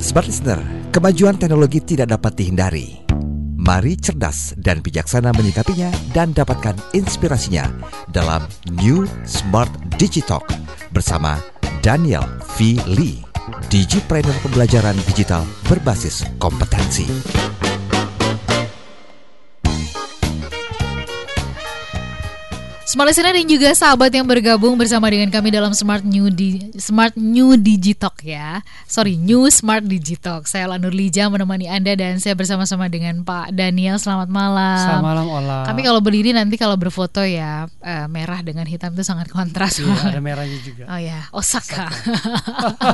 [0.00, 0.56] Smart Listener,
[0.96, 3.04] kemajuan teknologi tidak dapat dihindari.
[3.60, 7.68] Mari cerdas dan bijaksana menyikapinya dan dapatkan inspirasinya
[8.08, 8.40] dalam
[8.80, 9.68] New Smart
[10.00, 10.48] Digitalk
[10.96, 11.36] bersama
[11.84, 12.24] Daniel
[12.56, 12.80] V.
[12.88, 13.20] Lee,
[13.68, 17.04] Digipreneur Pembelajaran Digital Berbasis Kompetensi.
[22.90, 27.14] Smart listener dan juga sahabat yang bergabung bersama dengan kami dalam Smart New di Smart
[27.14, 28.66] New Digitalk ya.
[28.90, 30.50] Sorry, New Smart Digitalk.
[30.50, 33.94] Saya Lanur Lija menemani Anda dan saya bersama-sama dengan Pak Daniel.
[33.94, 34.82] Selamat malam.
[34.82, 35.70] Selamat malam Ola.
[35.70, 39.78] Kami kalau berdiri nanti kalau berfoto ya uh, merah dengan hitam itu sangat kontras.
[39.78, 40.90] Iya, ada merahnya juga.
[40.90, 41.94] Oh ya, Osaka.
[41.94, 42.26] Osaka.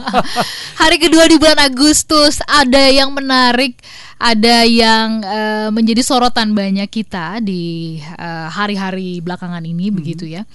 [0.85, 3.80] Hari kedua di bulan Agustus ada yang menarik
[4.16, 9.97] ada yang uh, menjadi sorotan banyak kita di eh, hari-hari uh, belakangan ini hmm.
[9.97, 10.48] begitu ya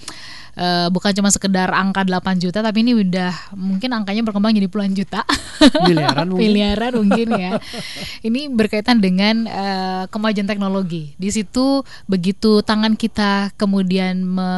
[0.58, 4.94] uh, bukan cuma sekedar angka 8 juta tapi ini udah mungkin angkanya berkembang jadi puluhan
[4.96, 5.24] juta.
[5.88, 6.42] Miliaran mungkin.
[6.42, 7.52] miliaran mungkin ya.
[8.28, 11.14] Ini berkaitan dengan uh, kemajuan teknologi.
[11.22, 14.50] Di situ begitu tangan kita kemudian me,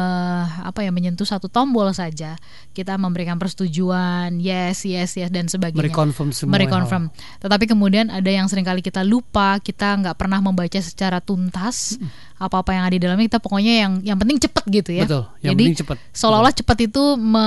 [0.64, 2.40] apa ya menyentuh satu tombol saja
[2.74, 5.84] kita memberikan persetujuan yes yes yes dan sebagainya.
[5.84, 10.80] Merekonfirm semua merekonfirm tetapi kemudian ada yang sering kali kita lupa kita nggak pernah membaca
[10.80, 14.90] secara tuntas apa apa yang ada di dalamnya kita pokoknya yang yang penting cepet gitu
[14.90, 17.46] ya betul yang jadi penting cepet seolah-olah cepat itu me,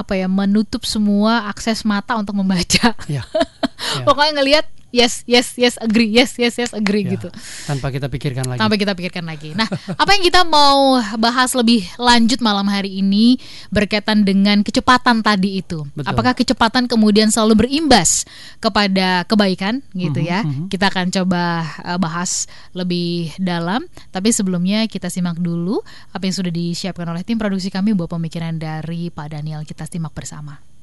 [0.00, 3.22] apa ya menutup semua akses mata untuk membaca ya.
[4.00, 4.04] ya.
[4.08, 7.28] pokoknya ngelihat yes yes yes agree yes yes yes agree ya, gitu.
[7.66, 8.62] tanpa kita pikirkan lagi.
[8.62, 9.50] Tanpa kita pikirkan lagi.
[9.58, 9.66] Nah
[9.98, 13.34] apa yang kita mau bahas lebih lanjut malam hari ini
[13.74, 15.82] berkaitan dengan kecepatan tadi itu.
[15.98, 16.14] Betul.
[16.14, 18.22] apakah kecepatan kemudian selalu berimbas
[18.62, 20.40] kepada kebaikan gitu -huh, ya?
[20.46, 20.70] -huh.
[20.70, 23.82] kita akan coba uh, bahas lebih dalam.
[24.14, 25.82] Tapi sebelumnya kita simak dulu
[26.14, 27.98] apa yang sudah disiapkan oleh tim produksi kami.
[27.98, 29.66] Buat pemikiran dari Pak Daniel.
[29.66, 30.73] Kita simak bersama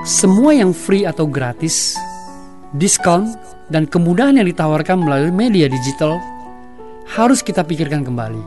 [0.00, 1.92] Semua yang free atau gratis,
[2.72, 3.36] diskon,
[3.68, 6.16] dan kemudahan yang ditawarkan melalui media digital
[7.04, 8.40] harus kita pikirkan kembali.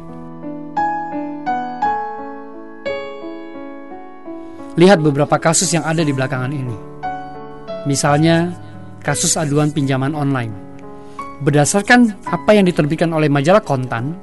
[4.81, 6.73] Lihat beberapa kasus yang ada di belakangan ini.
[7.85, 8.49] Misalnya,
[9.05, 10.57] kasus aduan pinjaman online.
[11.45, 14.17] Berdasarkan apa yang diterbitkan oleh majalah Kontan,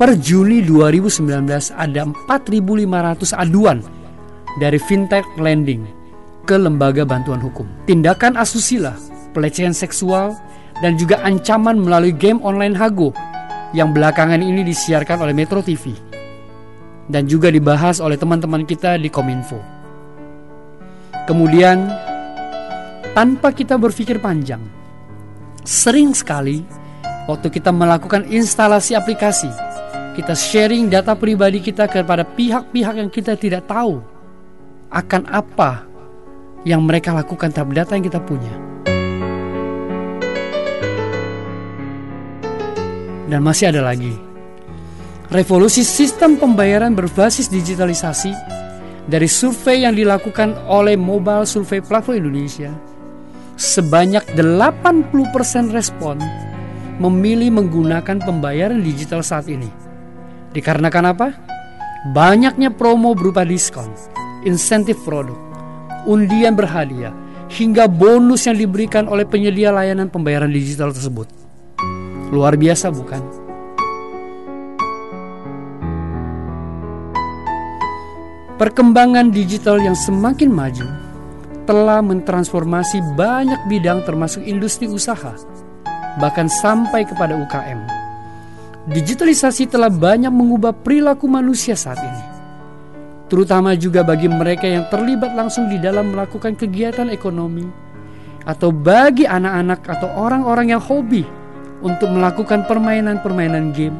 [0.00, 1.20] per Juni 2019
[1.76, 3.84] ada 4.500 aduan
[4.56, 6.05] dari fintech lending
[6.46, 7.66] ke lembaga bantuan hukum.
[7.90, 8.94] Tindakan asusila,
[9.34, 10.38] pelecehan seksual,
[10.80, 13.10] dan juga ancaman melalui game online Hago
[13.74, 15.90] yang belakangan ini disiarkan oleh Metro TV
[17.10, 19.58] dan juga dibahas oleh teman-teman kita di Kominfo.
[21.26, 21.90] Kemudian,
[23.14, 24.62] tanpa kita berpikir panjang,
[25.66, 26.62] sering sekali
[27.26, 29.50] waktu kita melakukan instalasi aplikasi,
[30.14, 33.98] kita sharing data pribadi kita kepada pihak-pihak yang kita tidak tahu
[34.90, 35.95] akan apa
[36.62, 38.54] yang mereka lakukan terhadap data yang kita punya.
[43.26, 44.14] Dan masih ada lagi.
[45.26, 48.30] Revolusi sistem pembayaran berbasis digitalisasi
[49.10, 52.70] dari survei yang dilakukan oleh Mobile Survey Platform Indonesia,
[53.58, 56.18] sebanyak 80% respon
[57.02, 59.68] memilih menggunakan pembayaran digital saat ini.
[60.54, 61.28] Dikarenakan apa?
[62.14, 63.90] Banyaknya promo berupa diskon,
[64.46, 65.38] insentif produk,
[66.06, 67.12] undian berhadiah,
[67.50, 71.30] hingga bonus yang diberikan oleh penyedia layanan pembayaran digital tersebut.
[72.34, 73.22] Luar biasa bukan?
[78.56, 80.88] Perkembangan digital yang semakin maju
[81.68, 85.36] telah mentransformasi banyak bidang termasuk industri usaha,
[86.16, 87.80] bahkan sampai kepada UKM.
[88.86, 92.35] Digitalisasi telah banyak mengubah perilaku manusia saat ini
[93.26, 97.66] terutama juga bagi mereka yang terlibat langsung di dalam melakukan kegiatan ekonomi,
[98.46, 101.26] atau bagi anak-anak atau orang-orang yang hobi
[101.82, 103.98] untuk melakukan permainan-permainan game,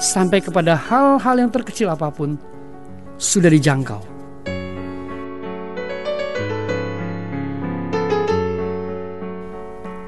[0.00, 2.40] sampai kepada hal-hal yang terkecil apa pun
[3.20, 4.00] sudah dijangkau.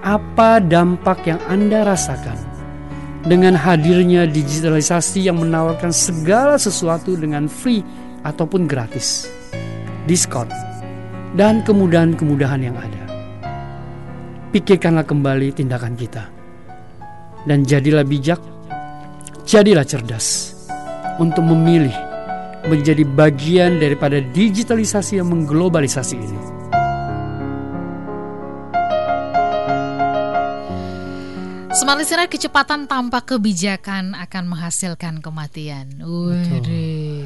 [0.05, 2.37] Apa dampak yang Anda rasakan
[3.25, 7.81] dengan hadirnya digitalisasi yang menawarkan segala sesuatu dengan free
[8.25, 9.29] ataupun gratis,
[10.09, 10.49] diskon,
[11.37, 13.05] dan kemudahan-kemudahan yang ada.
[14.51, 16.27] Pikirkanlah kembali tindakan kita,
[17.45, 18.41] dan jadilah bijak,
[19.45, 20.57] jadilah cerdas
[21.21, 21.95] untuk memilih
[22.65, 26.41] menjadi bagian daripada digitalisasi yang mengglobalisasi ini.
[31.75, 36.01] Smart listener, kecepatan tanpa kebijakan akan menghasilkan kematian.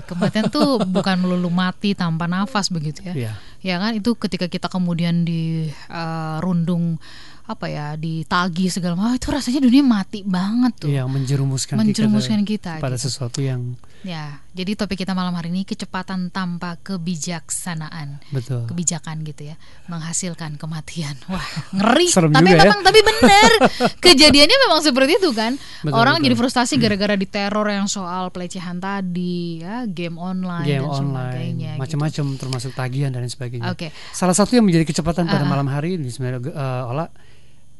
[0.04, 3.14] Kematian tuh bukan melulu mati tanpa nafas begitu ya.
[3.14, 3.32] Iya.
[3.58, 7.00] Ya kan itu ketika kita kemudian di uh, rundung
[7.48, 10.88] apa ya ditagi segala macam itu rasanya dunia mati banget tuh.
[10.92, 13.08] Iya, menjerumuskan, Menjerumuskan kita, kita, pada gitu.
[13.08, 13.74] sesuatu yang
[14.06, 18.18] Ya, jadi topik kita malam hari ini kecepatan tanpa kebijaksanaan.
[18.34, 18.66] betul.
[18.66, 19.56] Kebijakan gitu ya,
[19.86, 21.14] menghasilkan kematian.
[21.30, 22.10] Wah, ngeri.
[22.10, 22.66] Serem tapi ya.
[22.66, 23.50] memang tapi benar.
[24.04, 25.54] Kejadiannya memang seperti itu kan.
[25.86, 26.26] Betul, Orang betul.
[26.26, 31.70] jadi frustasi gara-gara diteror yang soal pelecehan tadi, ya, game online game dan online, sebagainya.
[31.70, 31.80] gitu.
[31.86, 33.70] macam-macam termasuk tagihan dan sebagainya.
[33.70, 33.94] Oke.
[34.10, 35.48] Salah satu yang menjadi kecepatan pada ah.
[35.48, 37.06] malam hari ini sebenarnya eh, Ola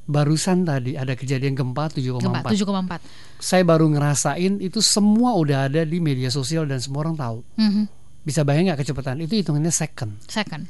[0.09, 2.25] barusan tadi ada kejadian gempa 7,4.
[2.25, 2.99] Gempa 7,4.
[3.39, 7.39] Saya baru ngerasain itu semua udah ada di media sosial dan semua orang tahu.
[7.61, 7.85] Mhm.
[8.25, 9.21] Bisa bayang nggak kecepatan?
[9.21, 10.17] Itu hitungannya second.
[10.25, 10.65] Second.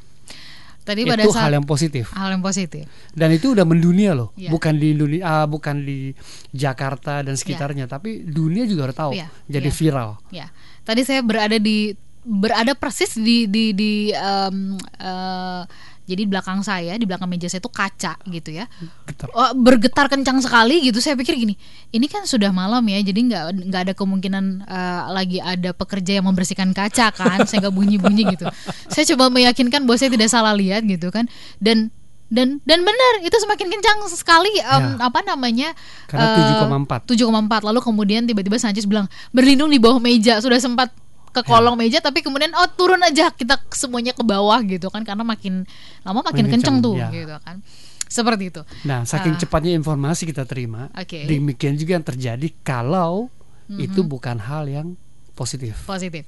[0.83, 2.09] Tadi itu pada saat hal yang positif.
[2.17, 2.83] hal yang positif.
[3.13, 4.49] Dan itu udah mendunia loh, Iya.
[4.49, 6.15] bukan di Indonesia, ah, bukan di
[6.49, 9.13] Jakarta dan sekitarnya, tapi dunia juga udah tahu.
[9.13, 9.77] Iya, Jadi iya.
[9.77, 10.09] viral.
[10.33, 10.47] Ya,
[10.83, 11.93] tadi saya berada di
[12.25, 15.61] berada persis di di di eh,
[16.09, 18.65] jadi di belakang saya di belakang meja saya itu kaca gitu ya
[19.05, 19.29] Getar.
[19.31, 21.53] Oh, bergetar kencang sekali gitu saya pikir gini
[21.89, 26.25] ini kan sudah malam ya jadi nggak nggak ada kemungkinan eh, lagi ada pekerja yang
[26.25, 28.49] membersihkan kaca kan saya nggak bunyi bunyi gitu
[28.89, 31.29] saya coba meyakinkan bahwa saya tidak salah lihat gitu kan
[31.61, 31.93] dan
[32.29, 35.01] dan dan benar itu semakin kencang sekali em, Ya.
[35.01, 35.73] apa namanya
[36.05, 37.09] Karena eh, 7,4.
[37.09, 37.25] 7,4
[37.65, 40.93] lalu kemudian tiba-tiba Sanchez bilang berlindung di bawah meja sudah sempat
[41.39, 45.23] ke kolong meja tapi kemudian oh turun aja kita semuanya ke bawah gitu kan karena
[45.23, 45.63] makin
[46.03, 47.07] lama makin Makin kenceng kencang, tuh ya.
[47.09, 47.57] gitu kan
[48.05, 49.39] seperti itu Nah, saking Ah.
[49.39, 51.23] cepatnya informasi kita terima, Oke.
[51.23, 53.29] demikian juga yang terjadi kalau
[53.69, 53.79] Mhm.
[53.79, 54.97] itu bukan hal yang
[55.31, 55.87] positif.
[55.87, 56.27] positif.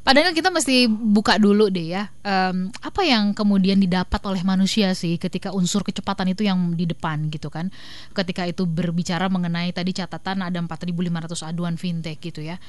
[0.00, 2.14] Padahal kita mesti buka dulu deh ya.
[2.20, 7.26] Em, apa yang kemudian didapat oleh manusia sih ketika unsur kecepatan itu yang di depan
[7.26, 7.74] gitu kan.
[8.12, 12.62] Ketika itu berbicara mengenai tadi catatan ada 4.500 aduan fintech gitu ya.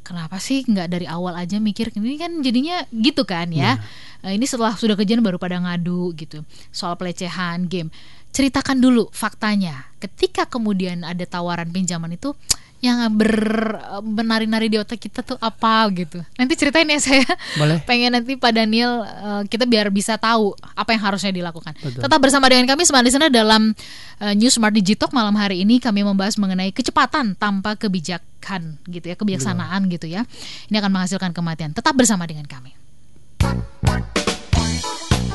[0.00, 3.78] Kenapa sih nggak dari awal aja mikir ini kan jadinya gitu kan ya.
[4.20, 7.88] Eh, ini setelah sudah kejadian baru pada ngadu gitu soal pelecehan game.
[8.30, 9.90] Ceritakan dulu faktanya.
[9.98, 12.36] Ketika kemudian ada tawaran pinjaman itu
[12.80, 16.16] yang ber menari-nari di otak kita tuh apa gitu.
[16.40, 17.28] Nanti ceritain ya saya.
[17.60, 17.76] Boleh.
[17.88, 21.76] Pengen nanti Pak Daniel eh, kita biar bisa tahu apa yang harusnya dilakukan.
[21.76, 22.00] Betul.
[22.00, 23.76] Tetap bersama dengan kami Smart Listener dalam
[24.24, 29.16] eh, New Smart Digitalk malam hari ini kami membahas mengenai kecepatan tanpa kebijakan gitu ya,
[29.16, 30.24] kebijaksanaan gitu ya.
[30.72, 31.76] Ini akan menghasilkan kematian.
[31.76, 32.72] Tetap bersama dengan kami.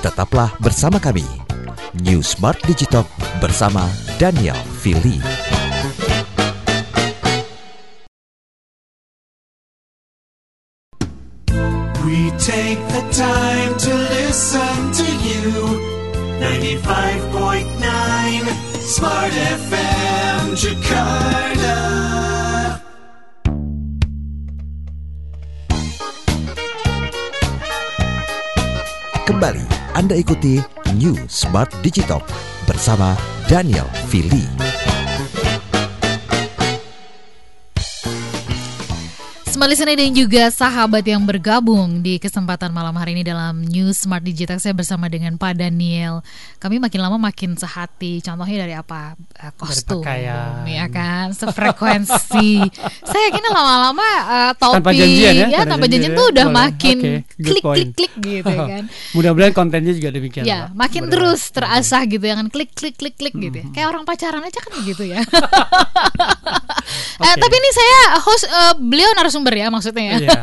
[0.02, 1.26] Tetaplah bersama kami.
[2.02, 3.08] New Smart Digitalk
[3.38, 3.86] bersama
[4.18, 5.55] Daniel Fili.
[12.06, 15.50] We take the time to listen to you.
[16.38, 18.46] 95.9
[18.78, 21.78] Smart FM Jakarta.
[29.26, 29.66] Kembali
[29.98, 30.62] Anda ikuti
[31.02, 32.30] New Smart Digitalk
[32.70, 33.18] bersama
[33.50, 34.65] Daniel Fili.
[39.56, 44.20] Smart Listener dan juga sahabat yang bergabung di kesempatan malam hari ini dalam New Smart
[44.20, 46.20] Digital saya bersama dengan Pak Daniel.
[46.60, 48.20] Kami makin lama makin sehati.
[48.20, 49.16] Contohnya dari apa?
[49.16, 50.68] Eh, Kostum, pakaian.
[50.68, 52.68] ya kan, sefrekuensi.
[53.16, 56.32] saya kira lama-lama eh, topi Tanpa janjian ya, tanpa tanpa janjian janjian tuh ya.
[56.36, 56.58] udah Boleh.
[56.60, 57.78] makin Oke, good klik point.
[57.80, 58.84] klik klik gitu ya kan.
[59.16, 60.44] Mudah-mudahan kontennya juga demikian.
[60.44, 60.76] Ya, Pak.
[60.76, 61.32] makin Mudah-mudahan.
[61.32, 63.66] terus terasah gitu ya kan klik klik klik klik gitu ya.
[63.72, 65.24] Kayak orang pacaran aja kan gitu ya.
[67.16, 70.16] Eh, tapi ini saya host eh, beliau narasumber ya maksudnya ya.
[70.26, 70.40] Iya.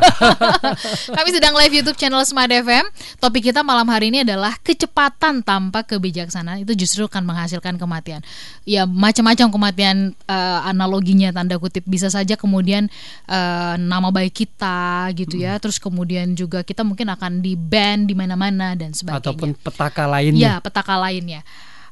[1.16, 2.86] Kami sedang live YouTube channel Smart FM.
[3.18, 8.20] Topik kita malam hari ini adalah kecepatan tanpa kebijaksanaan itu justru akan menghasilkan kematian.
[8.62, 12.86] Ya macam-macam kematian eh, analoginya tanda kutip bisa saja kemudian
[13.26, 15.58] eh, nama baik kita gitu ya.
[15.58, 19.22] Terus kemudian juga kita mungkin akan di ban di mana-mana dan sebagainya.
[19.24, 20.40] Ataupun petaka lainnya.
[20.40, 21.42] Ya, petaka lainnya.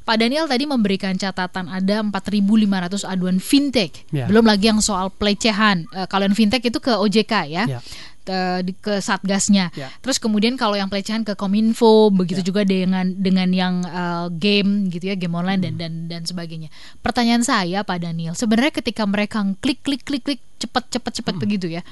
[0.00, 4.04] Pak Daniel tadi memberikan catatan ada 4.500 aduan fintech.
[4.10, 4.26] Ya.
[4.26, 5.86] Belum lagi yang soal pelecehan.
[5.92, 7.64] Eh, kalau yang fintech itu ke OJK ya.
[7.68, 7.80] Ya.
[8.20, 9.74] Ke, satgasnya.
[9.74, 9.90] Ya.
[9.98, 12.46] Terus kemudian kalau yang pelecehan ke Kominfo, begitu Ya.
[12.46, 15.82] juga dengan dengan yang eh, game gitu ya, game online dan Hmm.
[15.82, 16.70] dan dan sebagainya.
[17.02, 21.42] Pertanyaan saya Pak Daniel, sebenarnya ketika mereka klik klik klik klik cepat cepat cepat Hmm.
[21.42, 21.82] begitu ya.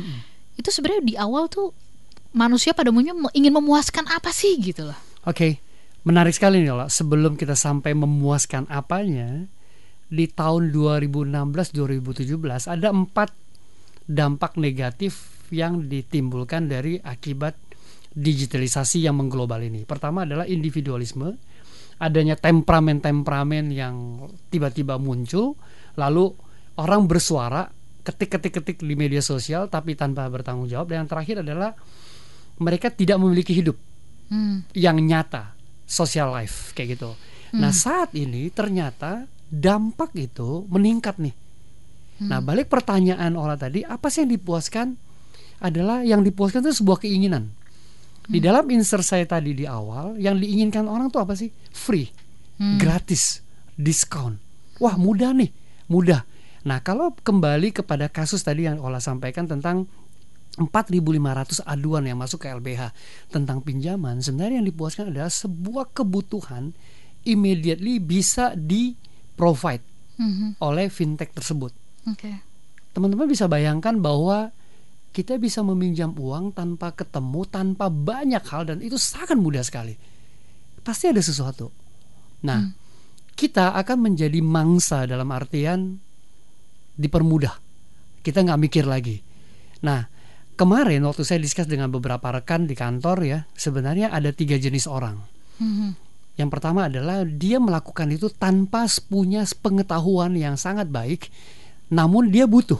[0.54, 1.74] Itu sebenarnya di awal tuh
[2.30, 4.98] manusia pada umumnya ingin memuaskan apa sih gitu loh.
[5.26, 5.58] Oke,
[6.04, 6.86] menarik sekali nih Ola.
[6.86, 9.46] Sebelum kita sampai memuaskan apanya,
[10.08, 12.32] di tahun 2016-2017
[12.68, 13.30] ada empat
[14.08, 17.56] dampak negatif yang ditimbulkan dari akibat
[18.16, 19.84] digitalisasi yang mengglobal ini.
[19.84, 21.36] Pertama adalah individualisme,
[22.00, 25.60] adanya temperamen-temperamen yang tiba-tiba muncul,
[26.00, 26.32] lalu
[26.80, 27.68] orang bersuara
[28.00, 31.76] ketik-ketik-ketik di media sosial tapi tanpa bertanggung jawab dan yang terakhir adalah
[32.56, 33.76] mereka tidak memiliki hidup
[34.28, 34.60] Hmm.
[34.76, 35.56] yang nyata
[35.88, 37.16] social life kayak gitu.
[37.56, 41.32] Nah saat ini ternyata dampak itu meningkat nih.
[42.28, 44.92] Nah balik pertanyaan Ola tadi apa sih yang dipuaskan
[45.64, 47.48] adalah yang dipuaskan itu sebuah keinginan.
[48.28, 51.48] Di dalam insert saya tadi di awal yang diinginkan orang tuh apa sih?
[51.72, 52.12] Free,
[52.76, 53.40] gratis,
[53.72, 54.36] diskon.
[54.76, 55.48] Wah mudah nih,
[55.88, 56.28] mudah.
[56.68, 59.88] Nah kalau kembali kepada kasus tadi yang Ola sampaikan tentang
[60.58, 62.90] 4.500 aduan yang masuk ke LBH
[63.30, 66.74] tentang pinjaman sebenarnya yang dipuaskan adalah sebuah kebutuhan
[67.22, 68.98] immediately bisa di
[69.38, 69.82] provide
[70.18, 70.58] Mhm.
[70.58, 71.70] oleh fintech tersebut.
[72.10, 72.42] Oke.
[72.90, 74.50] Teman-teman bisa bayangkan bahwa
[75.14, 79.94] kita bisa meminjam uang tanpa ketemu, tanpa banyak hal dan itu sangat mudah sekali.
[80.82, 81.70] Pasti ada sesuatu.
[82.42, 82.66] Nah,
[83.34, 86.02] kita akan menjadi mangsa dalam artian
[86.98, 87.54] dipermudah.
[88.26, 89.22] Kita nggak mikir lagi.
[89.86, 90.02] Nah,
[90.58, 95.22] kemarin waktu saya diskus dengan beberapa rekan di kantor ya, sebenarnya ada tiga jenis orang.
[95.62, 96.10] Mhm.
[96.38, 101.30] Yang pertama adalah dia melakukan itu tanpa punya pengetahuan yang sangat baik,
[101.90, 102.78] namun dia butuh.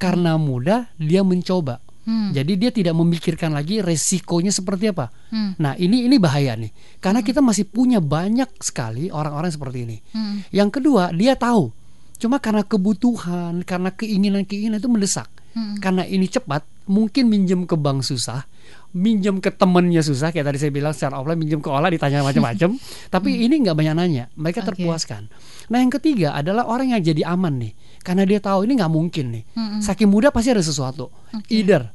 [0.00, 1.84] Karena mudah, dia mencoba.
[2.08, 2.32] Hmm.
[2.32, 5.12] Jadi dia tidak memikirkan lagi resikonya seperti apa.
[5.28, 5.52] Hmm.
[5.60, 6.72] Nah ini ini bahaya nih,
[7.04, 9.96] karena kita masih punya banyak sekali orang-orang seperti ini.
[10.16, 10.40] Hmm.
[10.48, 11.68] Yang kedua dia tahu,
[12.16, 15.28] cuma karena kebutuhan, karena keinginan-keinginan itu mendesak.
[15.52, 15.76] Hmm.
[15.84, 18.48] Karena ini cepat, mungkin minjem ke bank susah,
[18.90, 20.32] minjem ke temennya susah.
[20.32, 22.74] Kayak tadi saya bilang secara offline minjem ke olah ditanya macam-macam.
[23.14, 24.72] Tapi ini nggak banyak nanya, mereka Hmm.
[24.72, 24.80] Oke.
[24.80, 25.22] terpuaskan.
[25.68, 29.26] Nah yang ketiga adalah orang yang jadi aman nih, karena dia tahu ini nggak mungkin
[29.30, 29.44] nih.
[29.52, 29.80] Mm-mm.
[29.84, 31.12] Saking mudah pasti ada sesuatu.
[31.30, 31.52] Oke.
[31.52, 31.92] Either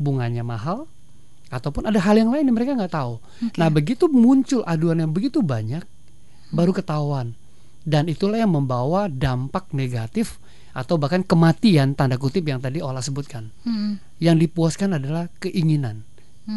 [0.00, 0.88] bunganya mahal,
[1.52, 3.20] ataupun ada hal yang lain yang mereka nggak tahu.
[3.60, 5.84] Nah begitu muncul aduan yang begitu banyak,
[6.48, 7.36] baru ketahuan.
[7.80, 10.36] Dan itulah yang membawa dampak negatif
[10.70, 13.50] atau bahkan kematian tanda kutip yang tadi Ola sebutkan.
[13.66, 13.98] Hmm.
[14.22, 16.06] Yang dipuaskan adalah keinginan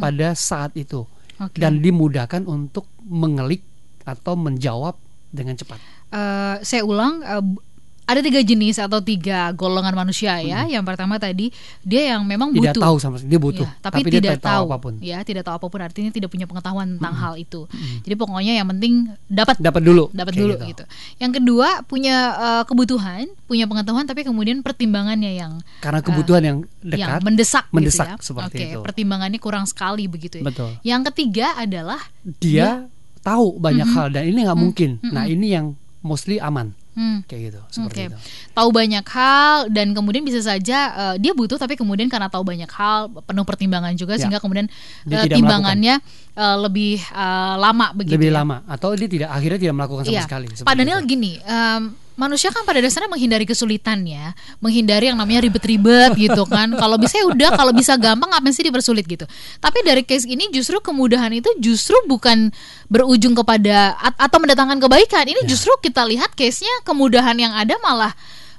[0.01, 1.05] pada saat itu
[1.37, 1.57] Oke.
[1.59, 3.61] dan dimudahkan untuk mengelik
[4.03, 4.97] atau menjawab
[5.33, 5.79] dengan cepat.
[6.13, 7.61] Eh, saya ulang b-
[8.03, 10.63] ada tiga jenis atau tiga golongan manusia ya.
[10.65, 11.49] Yang pertama tadi
[11.81, 12.83] dia yang memang Tidak butuh.
[12.83, 14.93] tahu sama dia butuh, Ya, tapi, dia tidak tahu, apa pun.
[14.99, 17.63] ya tidak tahu apa pun artinya tidak punya pengetahuan tentang hal itu.
[18.01, 18.93] Jadi pokoknya yang penting
[19.25, 20.83] dapat Dapat dulu, dapat dulu gitu.
[21.17, 26.95] Yang kedua punya eh, kebutuhan, punya pengetahuan tapi kemudian pertimbangannya yang Karena kebutuhan yang Eh,
[26.95, 28.25] yang dekat, mendesak, mendesak gitu ya.
[28.25, 28.79] seperti Oke, itu.
[28.83, 30.45] pertimbangannya kurang sekali begitu ya.
[30.45, 30.69] Betul.
[30.81, 31.99] Yang ketiga adalah
[32.37, 32.85] dia
[33.19, 33.95] tahu banyak Mhm.
[33.95, 34.89] hal dan ini nggak mungkin.
[34.99, 35.11] Mhm.
[35.11, 35.65] Nah ini yang
[36.01, 38.17] mostly aman hmm, kayak gitu seperti Oke, itu.
[38.53, 42.69] tahu banyak hal dan kemudian bisa saja eh, dia butuh tapi kemudian karena tahu banyak
[42.69, 44.25] hal penuh pertimbangan juga Ya.
[44.25, 44.69] sehingga kemudian
[45.03, 45.95] Dia tidak timbangannya
[46.33, 48.15] eh, lebih eh, lama begitu.
[48.15, 48.37] Lebih ya.
[48.39, 50.23] lama atau dia tidak akhirnya tidak melakukan sama Iya.
[50.23, 50.45] sekali.
[50.61, 51.09] Pak Daniel itu.
[51.09, 56.71] gini, em, manusia kan pada dasarnya menghindari kesulitan ya, menghindari yang namanya ribet-ribet gitu kan.
[56.71, 59.25] Kalau bisa ya udah, kalau bisa gampang ngapain sih dipersulit gitu.
[59.57, 62.53] Tapi dari case ini justru kemudahan itu justru bukan
[62.87, 65.25] berujung kepada at- atau mendatangkan kebaikan.
[65.25, 65.33] Ya.
[65.33, 68.13] Ini justru kita lihat case-nya kemudahan yang ada malah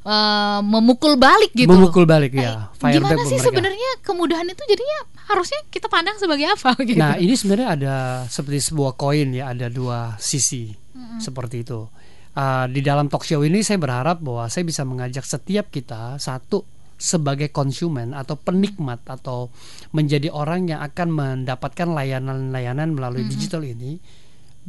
[0.05, 1.71] eh, memukul balik gitu.
[1.71, 2.55] Memukul balik Nah, ya.
[2.77, 3.47] Fireback Gimana sih mereka.
[3.49, 7.01] sebenarnya kemudahan itu jadinya harusnya kita pandang sebagai apa gitu.
[7.01, 7.95] Nah ini sebenarnya ada
[8.29, 10.75] seperti sebuah koin ya ada dua sisi
[11.17, 11.89] seperti itu.
[12.35, 16.67] Ah, di dalam talk show ini saya berharap bahwa saya bisa mengajak setiap kita satu
[16.99, 19.55] sebagai konsumen atau penikmat atau
[19.95, 23.99] menjadi orang yang akan mendapatkan layanan-layanan melalui digital ini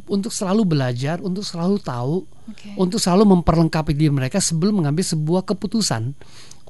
[0.06, 2.78] untuk selalu belajar, untuk selalu tahu, Oke.
[2.78, 6.14] untuk selalu memperlengkapi diri mereka sebelum mengambil sebuah keputusan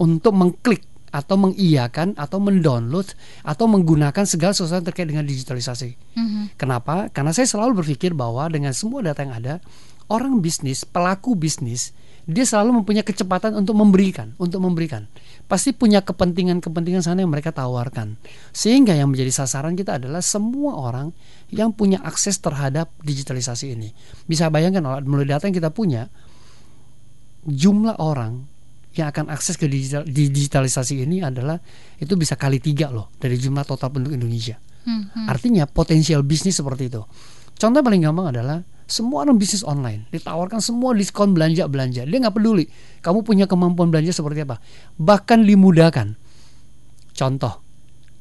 [0.00, 0.80] untuk mengklik
[1.12, 3.12] atau mengiyakan atau mendownload
[3.44, 5.96] atau menggunakan segala sesuatu yang terkait dengan digitalisasi.
[6.16, 6.60] Mhm.
[6.60, 7.08] Kenapa?
[7.12, 9.54] Karena saya selalu berpikir bahwa dengan semua data yang ada,
[10.06, 11.94] orang bisnis, pelaku bisnis,
[12.26, 15.06] dia selalu mempunyai kecepatan untuk memberikan, untuk memberikan.
[15.46, 18.18] Pasti punya kepentingan-kepentingan sana yang mereka tawarkan.
[18.50, 21.14] Sehingga yang menjadi sasaran kita adalah semua orang
[21.54, 23.94] yang punya akses terhadap digitalisasi ini.
[24.26, 26.10] Bisa bayangkan kalau melalui data yang kita punya,
[27.46, 28.42] jumlah orang
[28.98, 31.54] yang akan akses ke digital, di digitalisasi ini adalah
[32.02, 34.58] itu bisa kali tiga loh dari jumlah total penduduk Indonesia.
[34.82, 35.30] Mhm.
[35.30, 37.06] Artinya potensial bisnis seperti itu.
[37.54, 42.06] Contoh paling gampang adalah semua orang bisnis online ditawarkan semua diskon belanja belanja.
[42.06, 42.70] Dia nggak peduli
[43.02, 44.62] kamu punya kemampuan belanja seperti apa.
[44.96, 46.14] Bahkan dimudahkan.
[47.18, 47.62] Contoh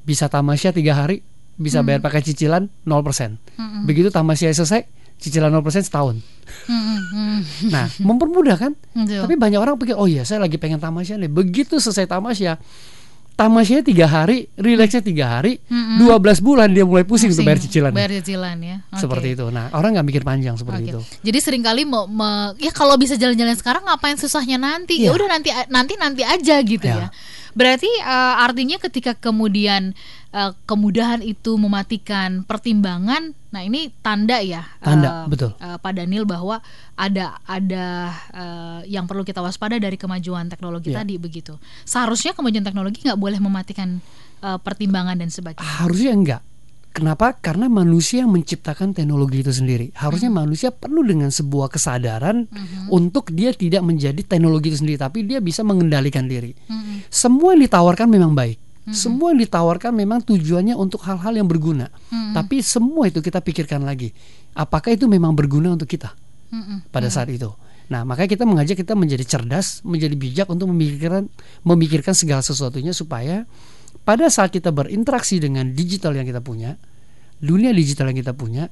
[0.06, 1.22] bisa tamasya tiga hari
[1.56, 3.40] bisa bayar pakai cicilan 0%.
[3.56, 3.88] Mhm.
[3.88, 4.84] Begitu tamasya selesai
[5.16, 6.20] cicilan 0% setahun.
[6.68, 7.72] Mhm.
[7.72, 8.76] Nah, mempermudah kan?
[8.92, 9.24] Betul.
[9.24, 11.32] Tapi banyak orang pikir, oh iya saya lagi pengen tamasya nih.
[11.32, 12.60] Begitu selesai tamasya,
[13.36, 16.00] tamasnya tiga hari, rileksnya tiga hari, Mm-mm.
[16.00, 17.92] 12 bulan dia mulai pusing, untuk bayar cicilan.
[17.92, 18.78] Bayar cicilan ya.
[18.88, 19.00] Oke.
[19.00, 19.46] Seperti itu.
[19.50, 20.92] Nah, orang nggak mikir panjang seperti Oke.
[20.92, 21.00] itu.
[21.22, 25.04] Jadi sering kali mau me- ya kalau bisa jalan-jalan sekarang ngapain susahnya nanti?
[25.04, 25.20] Ya Iya.
[25.20, 26.96] udah nanti nanti nanti aja gitu Iya.
[26.98, 27.08] ya.
[27.52, 29.96] Berarti eh, artinya ketika kemudian
[30.36, 34.68] eh, kemudahan itu mematikan pertimbangan, nah ini tanda ya.
[34.78, 35.56] Tanda, eh, betul.
[35.56, 36.60] eh, Pak Daniel bahwa
[36.94, 37.86] ada ada
[38.36, 41.02] eh, yang perlu kita waspada dari kemajuan teknologi Iya.
[41.02, 41.56] tadi begitu.
[41.84, 44.04] Seharusnya kemajuan teknologi nggak boleh mematikan
[44.44, 45.64] eh, pertimbangan dan sebagainya.
[45.80, 46.42] Harusnya enggak.
[46.92, 47.36] Kenapa?
[47.36, 49.92] Karena manusia yang menciptakan teknologi itu sendiri.
[49.92, 50.48] Harusnya Hmm.
[50.48, 52.48] manusia penuh dengan sebuah kesadaran
[52.88, 56.56] untuk dia tidak menjadi teknologi itu sendiri, tapi dia bisa mengendalikan diri.
[56.72, 57.04] Mm-mm.
[57.12, 58.64] Semua yang ditawarkan memang baik.
[58.86, 58.94] Hmm.
[58.94, 61.90] Semua yang ditawarkan memang tujuannya untuk hal-hal yang berguna.
[62.14, 62.38] Mm-mm.
[62.38, 64.14] Tapi semua itu kita pikirkan lagi.
[64.54, 66.14] Apakah itu memang berguna untuk kita
[66.54, 66.94] Mm-mm.
[66.94, 67.50] pada saat itu?
[67.90, 71.30] Nah, makanya kita mengajak kita menjadi cerdas, menjadi bijak untuk memikirkan
[71.66, 73.50] memikirkan segala sesuatunya supaya
[74.06, 76.78] pada saat kita berinteraksi dengan digital yang kita punya,
[77.42, 78.70] dunia digital yang kita punya,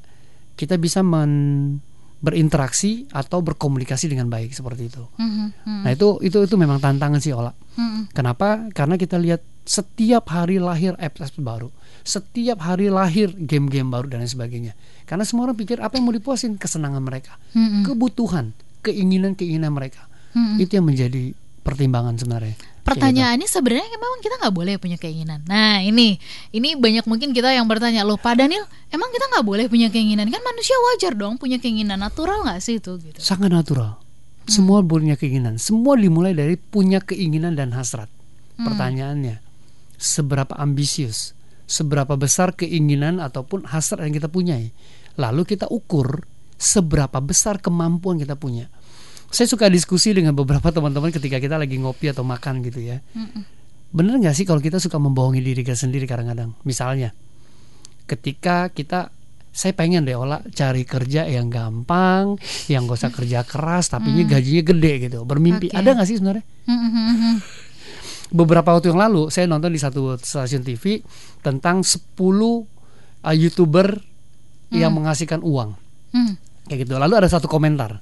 [0.54, 1.82] kita bisa men-
[2.24, 5.04] berinteraksi atau berkomunikasi dengan baik seperti itu.
[5.20, 7.52] Mhm, mhm, Nah, itu itu itu memang tantangan sih, Ola.
[7.52, 8.16] mhm.
[8.16, 8.72] Kenapa?
[8.72, 11.68] Karena kita lihat setiap hari lahir apps-apps baru,
[12.04, 14.74] setiap hari lahir game-game baru dan lain sebagainya.
[15.04, 17.92] Karena semua orang pikir apa yang mau dipuasin kesenangan mereka, Mhm.
[17.92, 20.08] kebutuhan, keinginan-keinginan mereka.
[20.32, 20.64] Mhm.
[20.64, 22.56] Itu yang menjadi pertimbangan sebenarnya.
[22.84, 25.40] Pertanyaannya sebenarnya memang kita nggak boleh punya keinginan.
[25.48, 26.20] Nah ini,
[26.52, 30.28] ini banyak mungkin kita yang bertanya loh, Pak Daniel, emang kita nggak boleh punya keinginan?
[30.28, 33.00] Kan manusia wajar dong punya keinginan natural nggak sih itu?
[33.00, 33.24] Gitu.
[33.24, 34.04] Sangat natural.
[34.52, 35.56] Semua punya keinginan.
[35.56, 38.12] Semua dimulai dari punya keinginan dan hasrat.
[38.60, 39.40] Pertanyaannya,
[39.96, 41.32] seberapa ambisius,
[41.64, 44.76] seberapa besar keinginan ataupun hasrat yang kita punyai.
[45.16, 46.28] Lalu kita ukur
[46.60, 48.68] seberapa besar kemampuan kita punya.
[49.34, 53.02] Saya suka diskusi dengan beberapa teman-teman ketika kita lagi ngopi atau makan gitu ya.
[53.90, 56.54] Bener nggak sih kalau kita suka membohongi diri kita sendiri kadang-kadang?
[56.62, 57.18] Misalnya,
[58.06, 59.10] ketika kita
[59.54, 64.64] saya pengen deh olah cari kerja yang gampang, yang gak usah kerja keras, tapi gajinya
[64.66, 65.26] gede gitu.
[65.30, 65.70] Bermimpi.
[65.70, 65.78] Oke.
[65.78, 66.46] Ada nggak sih sebenarnya?
[68.34, 71.06] Beberapa waktu yang lalu saya nonton di satu stasiun TV
[71.46, 72.66] tentang 10 uh,
[73.30, 74.02] youtuber
[74.74, 75.78] yang menghasilkan uang
[76.14, 76.38] Hmm.
[76.70, 76.98] kayak gitu.
[76.98, 77.98] Lalu ada satu komentar,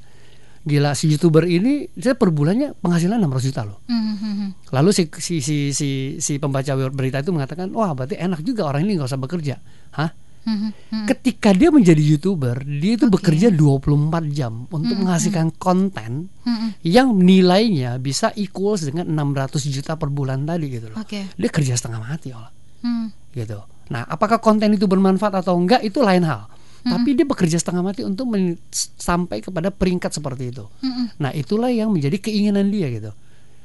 [0.61, 3.81] gila si youtuber ini saya per bulannya penghasilan 600 juta loh.
[3.89, 4.47] Mhm, mhm.
[4.69, 8.85] Lalu si si si si, si pembaca berita itu mengatakan, wah berarti enak juga orang
[8.85, 9.55] ini nggak usah bekerja.
[9.97, 10.09] Hah?
[10.41, 11.05] Mhm, mhm.
[11.05, 13.13] Ketika dia menjadi youtuber, dia itu Oke.
[13.21, 16.81] bekerja 24 jam untuk menghasilkan konten Mhm.
[16.81, 20.97] yang nilainya bisa equals dengan 600 juta per bulan tadi gitu loh.
[20.97, 21.29] Oke.
[21.29, 22.49] Dia kerja setengah mati olah
[22.81, 23.13] Hmm.
[23.29, 23.61] gitu.
[23.93, 26.49] Nah, apakah konten itu bermanfaat atau enggak itu lain hal.
[26.81, 30.65] Tapi dia bekerja setengah mati untuk men- sampai kepada peringkat seperti itu.
[30.81, 31.21] Mhm.
[31.21, 33.13] Nah, itulah yang menjadi keinginan dia gitu.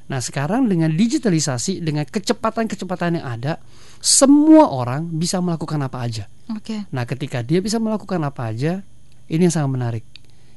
[0.06, 3.58] Nah, sekarang dengan digitalisasi, dengan kecepatan-kecepatan yang ada,
[3.98, 6.30] semua orang bisa melakukan apa aja.
[6.54, 6.86] Oke.
[6.94, 8.86] Nah, ketika dia bisa melakukan apa aja,
[9.26, 10.04] ini yang sangat menarik.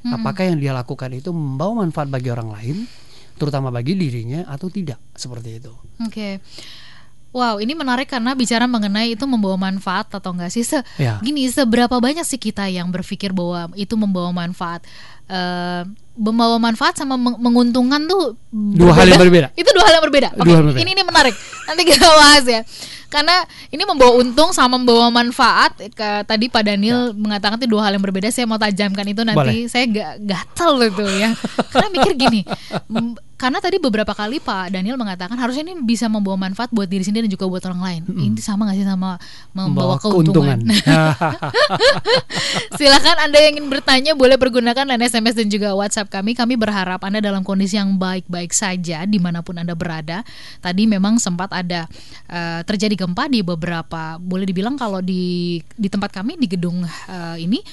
[0.00, 2.88] Apakah yang dia lakukan itu membawa manfaat bagi orang lain,
[3.36, 4.96] terutama bagi dirinya atau tidak?
[5.12, 5.72] Seperti itu.
[6.00, 6.40] Oke.
[7.30, 10.66] Wow, ini menarik karena bicara mengenai itu membawa manfaat atau enggak sih?
[10.66, 11.22] Se Ya.
[11.22, 14.82] Gini, seberapa banyak sih kita yang berpikir bahwa itu membawa manfaat?
[15.30, 15.82] Eh,
[16.18, 19.54] membawa manfaat sama meng- menguntungkan tuh Dua hal yang berbeda.
[19.54, 20.28] Itu dua hal yang berbeda.
[20.34, 20.78] Oke, berbeda.
[20.82, 21.34] ini ini menarik.
[21.70, 22.60] Nanti kita bahas ya.
[23.06, 25.78] Karena ini membawa untung sama membawa manfaat.
[25.94, 28.26] Ke, tadi Pak Daniel mengatakan itu dua hal yang berbeda.
[28.34, 29.38] Saya mau tajamkan itu nanti.
[29.38, 29.70] Boleh.
[29.70, 31.30] Saya gak gatel itu ya.
[31.70, 32.40] Karena mikir gini.
[33.40, 37.24] Karena tadi beberapa kali Pak Daniel mengatakan harusnya ini bisa membawa manfaat buat diri sendiri
[37.24, 38.02] dan juga buat orang lain.
[38.12, 39.16] Ini sama gak sih sama
[39.56, 40.60] membawa, keuntungan?
[42.76, 46.36] Silakan Anda yang ingin bertanya boleh pergunakan line SMS dan juga WhatsApp kami.
[46.36, 50.20] Kami berharap Anda dalam kondisi yang baik-baik saja di mana pun Anda berada.
[50.60, 51.88] Tadi memang sempat ada
[52.28, 57.36] eh, terjadi gempa di beberapa, boleh dibilang kalau di di tempat kami di gedung eh,
[57.40, 57.64] ini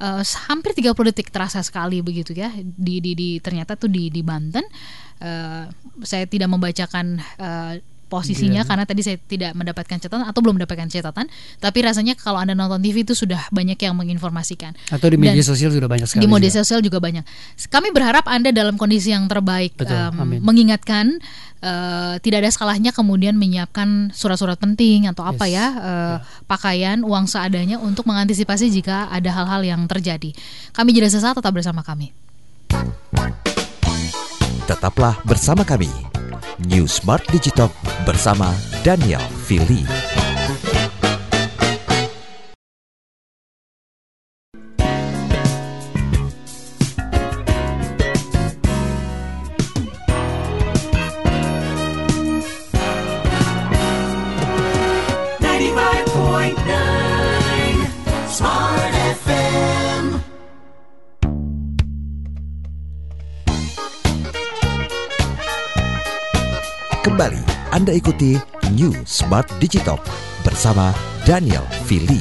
[0.00, 2.52] eh, hampir 30 detik terasa sekali begitu ya.
[2.56, 4.64] Di di, di ternyata tuh di di Banten.
[5.20, 5.64] Eh,
[6.04, 7.74] saya tidak membacakan eh,
[8.06, 8.68] posisinya Iya.
[8.68, 11.26] karena tadi saya tidak mendapatkan catatan atau belum mendapatkan catatan
[11.58, 15.44] tapi rasanya kalau anda nonton TV itu sudah banyak yang menginformasikan Atau di media Dan
[15.44, 16.22] sosial sudah banyak sekali.
[16.22, 16.58] di media juga.
[16.62, 17.24] sosial juga banyak
[17.66, 20.38] kami berharap anda dalam kondisi yang terbaik Betul, amin.
[20.40, 21.18] mengingatkan
[21.58, 27.26] eh, tidak ada salahnya kemudian menyiapkan surat-surat penting atau apa Yes, ya eh, pakaian uang
[27.26, 30.30] seadanya untuk mengantisipasi jika ada hal-hal yang terjadi
[30.70, 32.14] kami jeda sesaat tetap bersama kami
[34.66, 35.86] Tetaplah bersama kami.
[36.64, 37.72] New Smart Digitalk
[38.08, 38.48] bersama
[38.80, 40.05] Daniel Fili.
[67.16, 67.40] Kembali
[67.72, 68.36] Anda ikuti
[68.76, 69.96] New Smart Digital
[70.44, 70.92] bersama
[71.24, 72.20] Daniel Fili.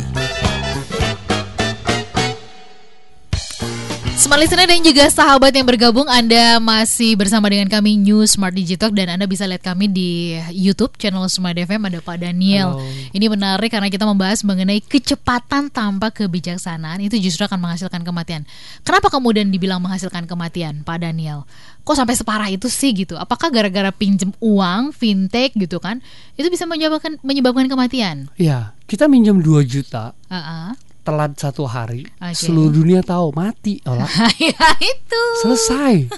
[4.15, 8.89] Smart listener dan juga sahabat yang bergabung Anda masih bersama dengan kami New Smart Digital
[8.95, 13.11] Dan Anda bisa lihat kami di Youtube channel Smart FM Ada Pak Daniel Halo.
[13.11, 18.47] Ini menarik karena kita membahas mengenai kecepatan tanpa kebijaksanaan Itu justru akan menghasilkan kematian
[18.87, 21.43] Kenapa kemudian dibilang menghasilkan kematian Pak Daniel?
[21.83, 23.19] Kok sampai separah itu sih gitu?
[23.19, 25.99] Apakah gara-gara pinjem uang, fintech gitu kan
[26.39, 28.31] Itu bisa menyebabkan, menyebabkan kematian?
[28.39, 30.71] Ya, kita minjem 2 juta, Ah,
[31.05, 32.33] telat satu hari, Oke.
[32.33, 34.09] seluruh dunia tahu mati, olah.
[34.41, 36.09] Ya itu Selesai.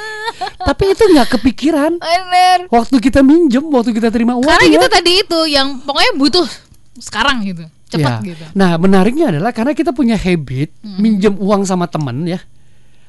[0.68, 1.92] Tapi itu nggak kepikiran.
[1.96, 4.72] Bener Waktu kita minjem, waktu kita terima uang Karena ya.
[4.76, 6.46] kita tadi itu yang pokoknya butuh
[6.94, 8.28] sekarang gitu, cepat Ya.
[8.28, 8.44] gitu.
[8.52, 12.38] Nah, menariknya adalah karena kita punya habit minjem uang sama teman ya.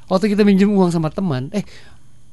[0.05, 1.65] Waktu kita minjem uang sama teman, eh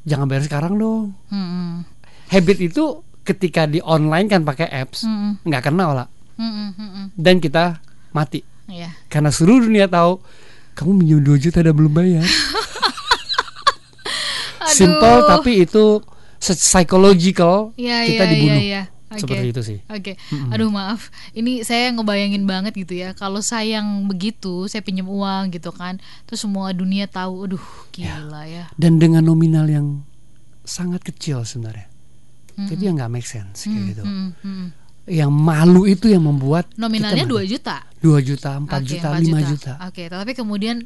[0.04, 1.16] jangan bayar sekarang dong.
[1.26, 1.82] Hmm,
[2.28, 2.84] Habit itu
[3.22, 6.08] ketika di online kan pakai apps, hmm, nggak kena olah.
[6.36, 7.06] hmm, hmm, hmm, hmm.
[7.12, 8.40] Dan kita mati.
[8.72, 8.90] Iya.
[9.12, 10.24] Karena seluruh dunia tahu
[10.72, 12.24] kamu minjem 2 juta dan belum bayar.
[14.72, 16.00] Simple tapi itu
[16.40, 18.56] psychological Iya, kita iya, dibunuh.
[18.56, 18.82] iya, iya.
[19.12, 19.28] Oke.
[19.28, 19.78] Seperti itu sih.
[19.92, 20.12] Oke,
[20.48, 23.12] aduh maaf, ini saya ngebayangin banget gitu ya.
[23.12, 28.48] Kalau saya yang begitu, saya pinjam uang gitu kan, terus semua dunia tahu, aduh gila
[28.48, 28.72] ya.
[28.80, 30.00] Dan dengan nominal yang
[30.64, 31.92] sangat kecil sebenarnya.
[32.56, 34.04] Jadi yang nggak make sense kayak gitu.
[34.04, 34.66] Hmm, hmm.
[35.02, 37.82] Yang malu itu yang membuat Nominalnya 2 juta.
[37.98, 39.72] 2 juta, 4 Oke, juta, 4 5 juta.
[39.90, 40.76] Oke, tapi kemudian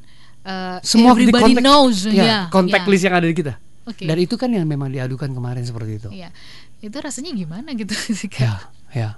[0.45, 2.41] uh, Semua di everybody kontak, knows, ya, ya.
[2.49, 2.89] kontak ya.
[2.89, 3.55] list yang ada di kita.
[3.87, 4.03] Oke.
[4.09, 6.09] Dan itu kan yang memang diadukan kemarin seperti itu.
[6.11, 6.33] Iya.
[6.81, 8.57] Itu rasanya gimana gitu sih Ya,
[8.93, 9.09] ya.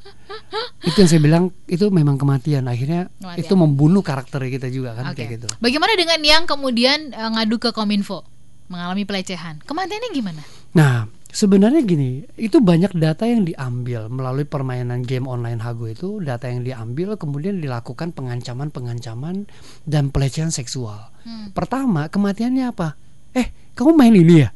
[0.82, 2.66] itu yang saya bilang itu memang kematian.
[2.66, 3.38] Akhirnya Kematian.
[3.46, 5.22] itu membunuh karakter kita juga kan Oke.
[5.24, 5.46] kayak gitu.
[5.58, 8.26] Bagaimana dengan yang kemudian eh, ngadu ke Kominfo
[8.68, 9.62] mengalami pelecehan?
[9.64, 10.42] Kematiannya gimana?
[10.76, 16.48] Nah, sebenarnya gini, itu banyak data yang diambil melalui permainan game online Hago itu, data
[16.48, 19.44] yang diambil kemudian dilakukan pengancaman-pengancaman
[19.84, 21.12] dan pelecehan seksual.
[21.22, 21.52] Hmm.
[21.52, 22.96] Pertama, kematiannya apa?
[23.32, 24.50] Eh, kamu main ini ya?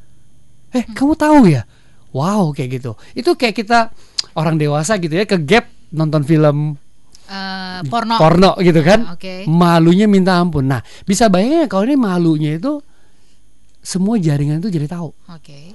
[0.72, 0.96] Eh, Hmm.
[0.96, 1.62] kamu tahu ya?
[2.12, 2.92] Wow, kayak gitu.
[3.12, 3.78] Itu kayak kita
[4.32, 6.76] orang dewasa gitu ya ke gap nonton film
[7.24, 8.16] Eh, porno.
[8.16, 9.08] porno gitu kan.
[9.08, 9.48] Ah, Oke.
[9.48, 10.68] Malunya minta ampun.
[10.68, 12.84] Nah, bisa bayangin kalau ini malunya itu
[13.80, 15.72] semua jaringan itu jadi tahu Oke.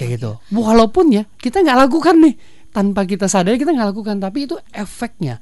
[0.00, 0.40] Kayak gitu.
[0.50, 2.34] Walaupun ya kita nggak lakukan nih
[2.72, 5.36] tanpa kita sadari kita nggak lakukan, tapi itu efeknya.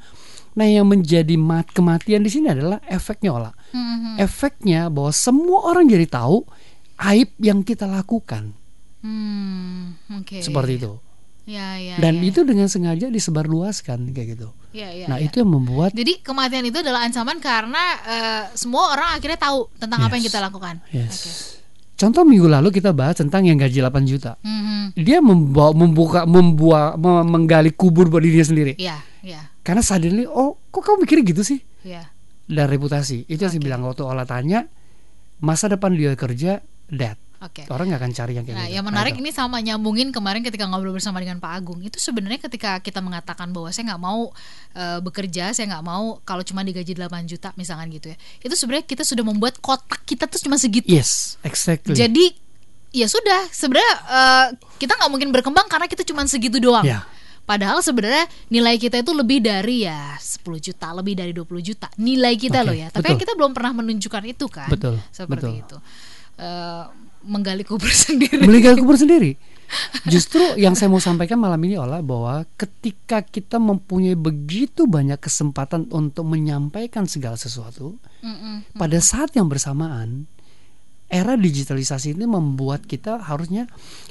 [0.58, 3.54] Nah yang menjadi mat kematian di sini adalah efeknya olah.
[3.70, 6.42] Hmm, Efeknya bahwa semua orang jadi tahu
[6.98, 8.50] aib yang kita lakukan
[9.04, 10.42] hmm, Oke.
[10.42, 10.92] seperti itu.
[11.48, 11.96] Ya, ya.
[11.96, 14.52] Dan ya, itu dengan sengaja disebarluaskan kayak gitu.
[14.76, 15.32] Ya, ya, nah ya.
[15.32, 20.04] itu yang membuat Jadi kematian itu adalah ancaman karena eh, semua orang akhirnya tahu tentang
[20.04, 20.32] apa yang Yes.
[20.32, 20.74] kita lakukan.
[20.92, 21.08] yes.
[21.08, 21.32] Oke.
[21.98, 24.38] Contoh minggu lalu kita bahas tentang yang gaji 8 juta.
[24.40, 24.94] Mhm.
[24.94, 28.78] Dia membawa membuka membuat me- menggali kubur buat dirinya sendiri.
[28.78, 31.60] Ya, ya, Karena suddenly oh kok kamu mikir gitu sih?
[31.82, 32.08] ya.
[32.48, 34.72] dan reputasi itu yang saya bilang waktu olah tanya
[35.38, 37.70] masa depan dia kerja dead Oke.
[37.70, 40.42] orang nggak akan cari yang kayak Nah, gitu yang menarik Nah, ini sama nyambungin kemarin
[40.42, 44.34] ketika ngobrol bersama dengan Pak Agung itu sebenarnya ketika kita mengatakan bahwa saya nggak mau
[44.74, 48.16] eh, bekerja, saya nggak mau kalau cuma digaji 8 juta misalkan gitu ya.
[48.42, 50.90] Itu sebenarnya kita sudah membuat kotak kita tuh cuma segitu.
[50.90, 52.34] yes exactly Jadi
[52.90, 54.46] ya sudah sebenarnya eh,
[54.82, 56.82] kita nggak mungkin berkembang karena kita cuma segitu doang.
[56.82, 57.06] Ya.
[57.48, 61.88] Padahal sebenarnya nilai kita itu lebih dari ya 10 juta, lebih dari 20 juta.
[61.96, 62.92] Nilai kita Oke, loh ya.
[62.92, 63.20] Tapi betul.
[63.24, 64.68] kita belum pernah menunjukkan itu kan.
[64.68, 65.64] Betul, Seperti betul.
[65.64, 65.76] itu.
[66.36, 66.84] Eh,
[67.28, 68.40] menggali kubur sendiri.
[68.42, 69.36] melihat kubur sendiri
[70.08, 75.92] justru yang saya mau sampaikan malam ini adalah bahwa ketika kita mempunyai begitu banyak kesempatan
[75.92, 78.72] untuk menyampaikan segala sesuatu Mm-mm.
[78.80, 80.24] pada saat yang bersamaan
[81.08, 83.64] era digitalisasi ini membuat kita harusnya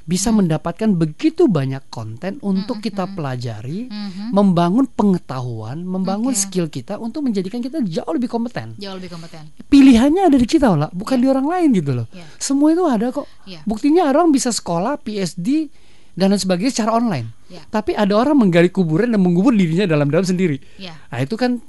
[0.03, 4.33] bisa mendapatkan begitu banyak konten untuk kita pelajari, Mhm.
[4.33, 6.41] membangun pengetahuan, membangun Oke.
[6.41, 8.73] skill kita untuk menjadikan kita jauh lebih kompeten.
[8.81, 9.45] Jauh lebih kompeten.
[9.69, 12.07] Pilihannya ada di kita lah, bukan di orang lain gitu loh.
[12.09, 12.25] Iya.
[12.41, 13.29] Semua itu ada kok.
[13.45, 13.61] Iya.
[13.69, 15.69] Buktinya orang bisa sekolah, PhD
[16.17, 17.29] dan lain sebagainya secara online.
[17.45, 17.61] Iya.
[17.69, 20.57] Tapi ada orang menggali kuburan dan mengubur dirinya dalam-dalam sendiri.
[20.81, 20.97] Ya.
[21.13, 21.61] Nah itu kan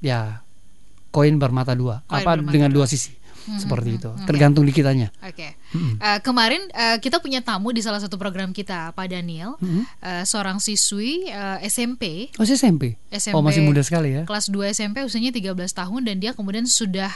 [0.00, 0.40] ya
[1.12, 2.88] koin bermata dua, Koin apa bermata dengan dua.
[2.88, 3.12] dua sisi
[3.58, 4.10] seperti itu.
[4.10, 4.26] Oke.
[4.26, 5.08] Tergantung di kitanya.
[5.72, 5.96] Oke.
[5.98, 9.56] Eh, kemarin eh, kita punya tamu di salah satu program kita, Pak Daniel,
[9.98, 13.00] eh, seorang siswi eh, SMP, Oh SMP.
[13.08, 13.32] SMP.
[13.32, 14.22] Oh masih muda sekali ya.
[14.22, 17.08] kelas 2 SMP usianya 13 tahun dan dia kemudian sudah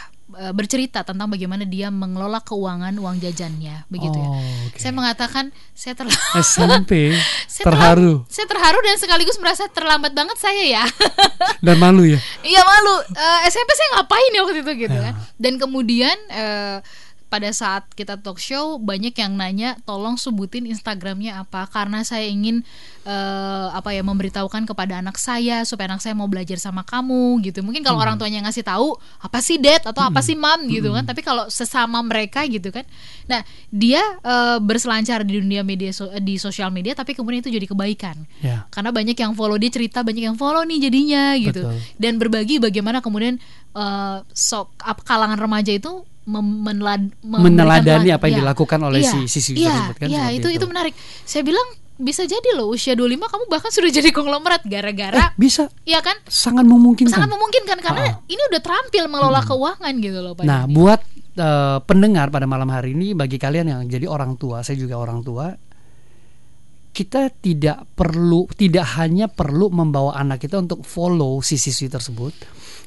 [0.51, 4.27] bercerita tentang bagaimana dia mengelola keuangan uang jajannya, begitu ya.
[4.27, 4.75] Oh, oke.
[4.77, 6.93] Saya mengatakan saya terlalu SMP
[7.47, 10.85] saya terharu terlam- saya terharu dan sekaligus merasa terlambat banget saya ya.
[11.67, 12.19] dan malu ya.
[12.43, 13.07] Iya malu.
[13.07, 15.03] Eh, SMP saya ngapain ya waktu itu gitu Ya.
[15.05, 15.15] kan.
[15.37, 16.83] Dan kemudian eh,
[17.27, 21.67] pada saat kita talk show banyak yang nanya tolong sebutin Instagramnya apa?
[21.67, 22.63] Karena saya ingin
[23.03, 27.67] eh, apa ya memberitahukan kepada anak saya supaya anak saya mau belajar sama kamu gitu.
[27.67, 29.83] Mungkin kalau orang tuanya ngasih tahu apa sih dad?
[29.83, 30.71] Atau apa sih mam?
[30.71, 31.03] Gitu kan.
[31.03, 32.87] Tapi kalau sesama mereka gitu kan.
[33.27, 33.43] Nah
[33.75, 38.19] dia eh, berselancar di dunia media so- di sosial media tapi kemudian itu jadi kebaikan.
[38.43, 38.69] Ya.
[38.71, 41.63] karena banyak yang follow dia cerita banyak yang follow nih jadinya gitu.
[41.67, 41.79] Betul.
[41.99, 43.41] dan berbagi bagaimana kemudian
[43.75, 48.43] eh, sok kalangan remaja itu menelad- Meneladani apa yang Iya.
[48.43, 51.65] dilakukan oleh Iya, si siswi iya, tersebut kan iya seperti itu, itu menarik saya bilang
[51.97, 56.19] bisa jadi loh usia 25 kamu bahkan sudah jadi konglomerat Eh, gara-gara bisa Iya kan
[56.23, 57.09] sangat memungkinkan.
[57.09, 58.27] sangat memungkinkan karena Ah.
[58.27, 60.75] ini udah terampil mengelola keuangan gitu loh Pak Nah, Dani.
[60.75, 61.01] buat
[61.37, 65.21] eh, pendengar pada malam hari ini bagi kalian yang jadi orang tua, saya juga orang
[65.21, 65.53] tua,
[66.97, 72.33] kita tidak perlu tidak hanya perlu membawa anak kita untuk follow si siswi tersebut,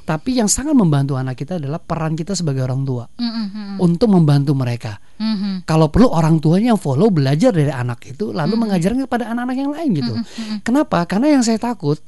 [0.02, 3.76] tapi yang sangat membantu anak kita adalah peran kita sebagai orang tua Mm, mm, mm,
[3.78, 4.98] untuk membantu mereka.
[5.14, 5.56] mm, mm.
[5.62, 9.70] Kalau perlu orang tuanya yang follow belajar dari anak itu lalu mengajarkan kepada anak-anak yang
[9.70, 10.14] lain gitu.
[10.66, 11.06] Kenapa?
[11.06, 12.02] Karena yang saya takut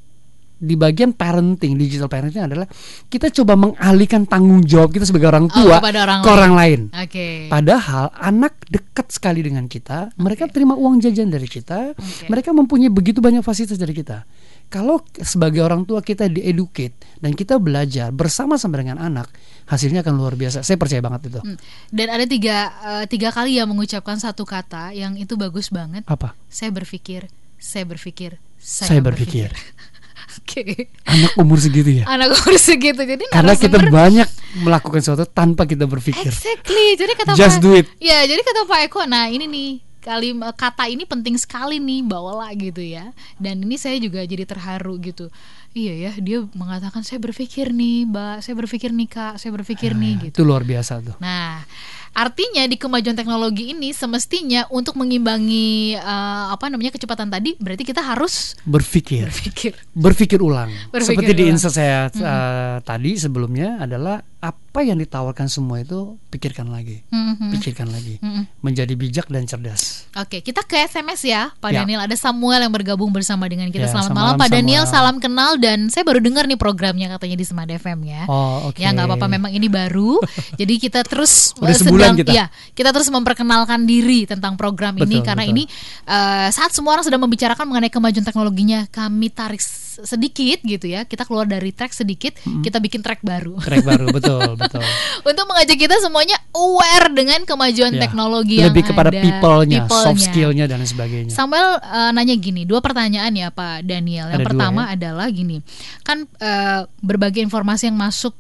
[0.63, 2.71] di bagian parenting, digital parenting adalah
[3.11, 6.81] kita coba mengalihkan tanggung jawab kita sebagai orang Oh, tua kepada orang ke orang lain.
[6.95, 7.29] Oke.
[7.51, 12.31] Padahal anak dekat sekali dengan kita, mereka terima uang jajan dari kita, Oke.
[12.31, 14.23] mereka mempunyai begitu banyak fasilitas dari kita.
[14.71, 19.29] Kalau sebagai orang tua kita dieducate dan kita belajar bersama-sama dengan anak,
[19.67, 20.65] hasilnya akan luar biasa.
[20.65, 21.41] Saya percaya banget itu.
[21.45, 21.59] Mm.
[21.93, 26.07] Dan ada tiga eh, tiga kali yang mengucapkan satu kata yang itu bagus banget.
[26.09, 26.39] Apa?
[26.49, 27.29] Saya berpikir,
[27.61, 29.51] saya berpikir, Saya berpikir.
[30.41, 30.89] Oke.
[31.05, 32.05] Anak umur segitu ya.
[32.09, 33.03] Anak umur segitu.
[33.03, 34.29] Jadi Karena kita banyak
[34.65, 36.33] melakukan sesuatu tanpa kita berpikir.
[36.33, 36.97] Exactly.
[36.97, 37.87] Jadi kata Just Pak, do it.
[38.01, 39.71] Ya, jadi kata Pak Eko, nah ini nih
[40.03, 43.15] kali kata ini penting sekali nih bawalah gitu ya.
[43.39, 45.29] Dan ini saya juga jadi terharu gitu.
[45.73, 50.29] Iya ya, dia mengatakan saya berpikir nih, Mbak, saya berpikir nih Kak, saya berpikir nih
[50.29, 50.45] gitu.
[50.45, 51.17] Itu luar biasa tuh.
[51.17, 51.65] Nah,
[52.13, 58.05] artinya di kemajuan teknologi ini semestinya untuk mengimbangi eh, apa namanya kecepatan tadi, berarti kita
[58.05, 59.33] harus Berpikir.
[59.33, 59.73] berpikir.
[59.97, 60.69] berpikir ulang.
[60.93, 61.57] Berpikir Seperti di ulang.
[61.57, 67.55] insert saya uh, tadi sebelumnya adalah apa yang ditawarkan semua itu pikirkan lagi, Mhm.
[67.55, 68.59] pikirkan lagi, Mhm.
[68.59, 70.11] menjadi bijak dan cerdas.
[70.19, 71.87] Oke, kita ke SMS ya, Pak Ya.
[71.87, 72.03] Daniel.
[72.03, 73.87] Ada Samuel yang bergabung bersama dengan kita.
[73.87, 74.83] Ya, Selamat selamat malam, Pak Daniel.
[74.83, 74.95] Samuel.
[74.99, 78.27] Salam kenal dan saya baru dengar nih programnya katanya di Smart FM ya.
[78.27, 78.83] Oh oke.
[78.83, 80.19] Ya nggak apa-apa, memang ini baru.
[80.61, 82.33] jadi kita terus Udah eh, sebulan sedang, kita.
[82.35, 85.55] ya kita terus memperkenalkan diri tentang program ini Betul, karena betul.
[85.55, 85.63] ini
[86.03, 89.63] eh, saat semua orang sedang membicarakan mengenai kemajuan teknologinya, kami tarik
[90.01, 91.05] sedikit gitu ya.
[91.05, 93.61] Kita keluar dari track sedikit, kita bikin track baru.
[93.61, 94.81] Track baru betul betul.
[95.21, 99.93] Untuk mengajak kita semuanya aware dengan kemajuan Ya, teknologi yang lebih kepada ada, people-nya, soft
[99.93, 100.25] people-nya.
[100.25, 101.31] skill-nya dan sebagainya.
[101.31, 104.33] Samuel eh, nanya gini, dua pertanyaan ya Pak Daniel.
[104.33, 104.95] Yang Ada dua, pertama ya.
[104.97, 105.61] adalah gini,
[106.01, 108.33] kan eh, berbagai informasi yang masuk,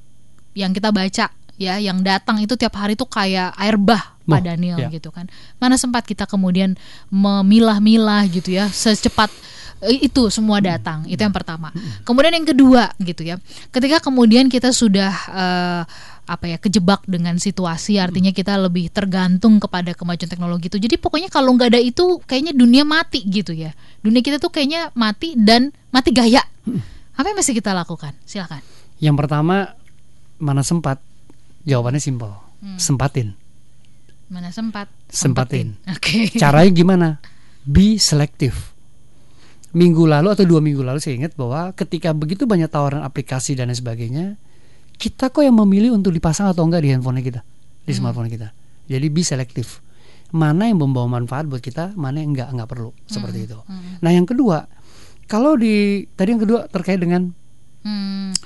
[0.52, 4.44] yang kita baca, ya, yang datang itu tiap hari tuh kayak air bah, Pak Oh,
[4.44, 4.88] Daniel ya.
[4.88, 5.26] gitu kan.
[5.58, 6.78] Mana sempat kita kemudian
[7.10, 9.28] memilah-milah gitu ya, secepat
[9.90, 11.02] itu semua datang.
[11.10, 11.74] Itu yang pertama.
[12.06, 13.40] Kemudian yang kedua gitu ya,
[13.74, 15.82] ketika kemudian kita sudah eh,
[16.22, 21.26] apa ya kejebak dengan situasi artinya kita lebih tergantung kepada kemajuan teknologi itu jadi pokoknya
[21.26, 23.74] kalau nggak ada itu kayaknya dunia mati gitu ya
[24.06, 26.46] dunia kita tuh kayaknya mati dan mati gaya
[27.18, 28.62] apa yang mesti kita lakukan silakan
[29.02, 29.74] Yang pertama
[30.38, 31.02] mana sempat?
[31.66, 32.30] Jawabannya simpel.
[32.62, 32.78] Hmm.
[32.78, 33.34] Sempatin.
[34.32, 35.76] mana sempat Sempatin.
[35.84, 37.08] oke Caranya gimana?
[37.68, 38.71] Be selective.
[39.72, 43.72] Minggu lalu atau dua minggu lalu saya ingat bahwa ketika begitu banyak tawaran aplikasi dan
[43.72, 44.26] lain sebagainya,
[45.00, 47.40] kita kok yang memilih untuk dipasang atau enggak di handphone kita,
[47.88, 48.52] di smartphone kita.
[48.84, 49.80] Jadi be selective.
[50.32, 52.92] Mana yang membawa manfaat buat kita, mana yang enggak enggak perlu.
[53.08, 53.58] Seperti itu.
[54.04, 54.68] Nah yang kedua,
[55.24, 57.32] kalau di tadi yang kedua terkait dengan?
[57.80, 58.36] Hmm,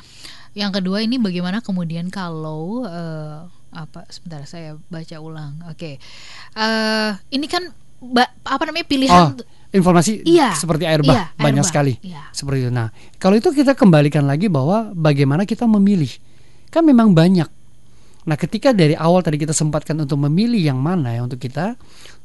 [0.54, 3.38] yang kedua ini bagaimana kemudian kalau eh,
[3.74, 5.58] apa sebentar saya baca ulang.
[5.68, 5.98] Oke.
[6.54, 7.66] Eh, ini kan
[7.98, 9.24] ba- apa namanya oh pilihan
[9.76, 12.32] informasi Iya, seperti air bah iya, air banyak bah, sekali iya.
[12.32, 12.70] seperti itu.
[12.72, 12.88] Nah
[13.20, 16.10] kalau itu kita kembalikan lagi bahwa bagaimana kita memilih
[16.72, 17.48] kan memang banyak.
[18.26, 21.78] Nah ketika dari awal tadi kita sempatkan untuk memilih yang mana ya untuk kita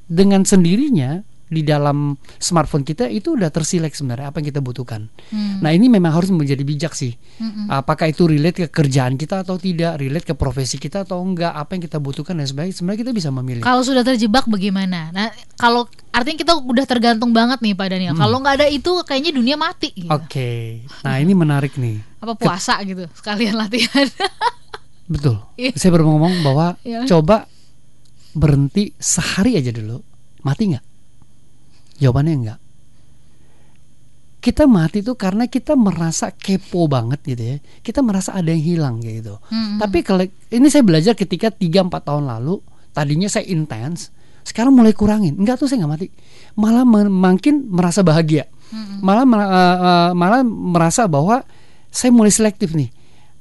[0.09, 5.11] dengan sendirinya di dalam smartphone kita itu udah tersilek sebenarnya apa yang kita butuhkan.
[5.35, 5.59] Hmm.
[5.59, 7.11] Nah ini memang harus menjadi bijak sih.
[7.43, 7.67] Mm-mm.
[7.67, 11.75] Apakah itu relate ke kerjaan kita atau tidak, relate ke profesi kita atau enggak, apa
[11.75, 12.79] yang kita butuhkan dan sebagainya.
[12.79, 13.67] Sebenarnya kita bisa memilih.
[13.67, 15.11] Kalau sudah terjebak bagaimana?
[15.11, 15.27] Nah,
[15.59, 18.15] kalau artinya kita udah tergantung banget nih Pak Daniel.
[18.15, 20.07] Kalau nggak ada itu kayaknya dunia mati gitu.
[20.07, 20.23] Hmm.
[20.23, 21.99] Oke, nah ini menarik nih.
[22.23, 24.07] Apa puasa gitu, sekalian latihan.
[25.11, 25.43] Betul.
[25.59, 25.75] Iya.
[25.75, 27.03] Saya baru ngomong bahwa Iya.
[27.03, 27.43] coba
[28.31, 29.99] berhenti sehari aja dulu.
[30.47, 30.85] Mati nggak?
[32.01, 32.59] Jawabannya enggak.
[34.41, 37.57] Kita mati tuh karena kita merasa kepo banget gitu ya.
[37.85, 39.37] Kita merasa ada yang hilang kayak gitu.
[39.53, 39.77] Hmm.
[39.77, 42.57] Tapi kalau ini saya belajar ketika 3 4 tahun lalu
[42.91, 44.11] tadinya saya intens
[44.41, 46.07] sekarang mulai kurangin enggak tuh saya nggak mati
[46.57, 48.49] malah makin merasa bahagia
[49.03, 51.43] malah uh, uh, malah merasa bahwa
[51.91, 52.89] saya mulai selektif nih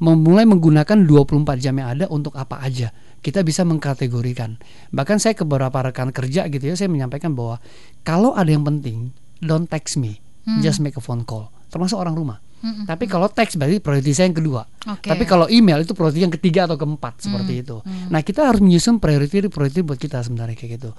[0.01, 4.61] memulai menggunakan 24 jam yang ada untuk apa aja kita bisa mengkategorikan
[4.93, 7.61] bahkan saya ke beberapa rekan kerja gitu ya saya menyampaikan bahwa
[8.05, 10.61] kalau ada yang penting don't text me hmm.
[10.65, 14.27] just make a phone call termasuk orang rumah hmm Tapi kalau teks berarti prioritas saya
[14.29, 14.63] yang kedua.
[14.85, 15.11] Okay.
[15.15, 17.77] Tapi kalau email itu prioritas yang ketiga atau keempat mm seperti itu.
[17.81, 20.91] mm Nah kita harus menyusun prioritas prioritas buat kita sebenarnya kayak gitu.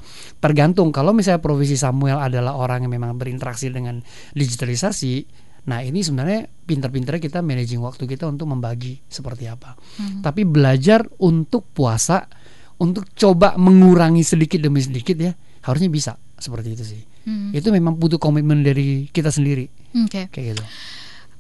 [0.42, 4.02] Tergantung kalau misalnya profesi Samuel adalah orang yang memang berinteraksi dengan
[4.34, 5.14] digitalisasi,
[5.70, 9.78] Nah ini sebenarnya pinter-pinternya kita managing waktu kita untuk membagi seperti apa.
[10.00, 10.26] Hmm.
[10.26, 12.26] Tapi belajar untuk puasa,
[12.82, 17.02] untuk coba mengurangi sedikit demi sedikit ya, harusnya bisa seperti itu sih.
[17.30, 17.54] Hmm.
[17.54, 19.70] Itu memang butuh komitmen dari kita sendiri.
[20.10, 20.34] Okay.
[20.34, 20.66] Kayak gitu.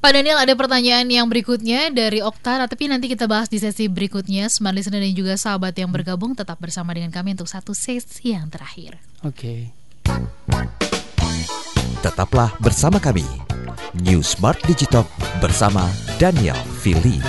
[0.01, 4.49] Pak Daniel ada pertanyaan yang berikutnya dari Okta, tapi nanti kita bahas di sesi berikutnya.
[4.49, 8.49] Smart listener dan juga sahabat yang bergabung tetap bersama dengan kami untuk satu sesi yang
[8.49, 8.97] terakhir.
[9.21, 9.69] Oke.
[9.69, 10.29] Okay.
[12.01, 13.61] Tetaplah bersama kami.
[14.03, 15.05] New Smart Digital
[15.39, 15.88] bersama
[16.19, 17.21] Daniel Fili.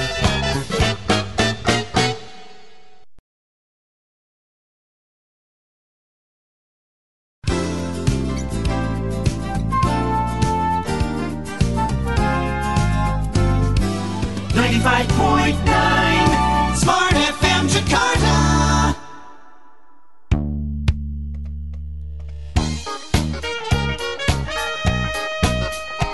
[16.83, 18.32] Smart FM Jakarta.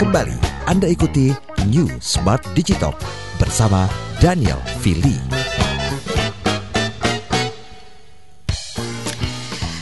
[0.08, 1.36] Kembali Anda ikuti
[1.68, 2.96] New Smart Digital
[3.36, 3.84] bersama
[4.16, 5.20] Daniel Fili.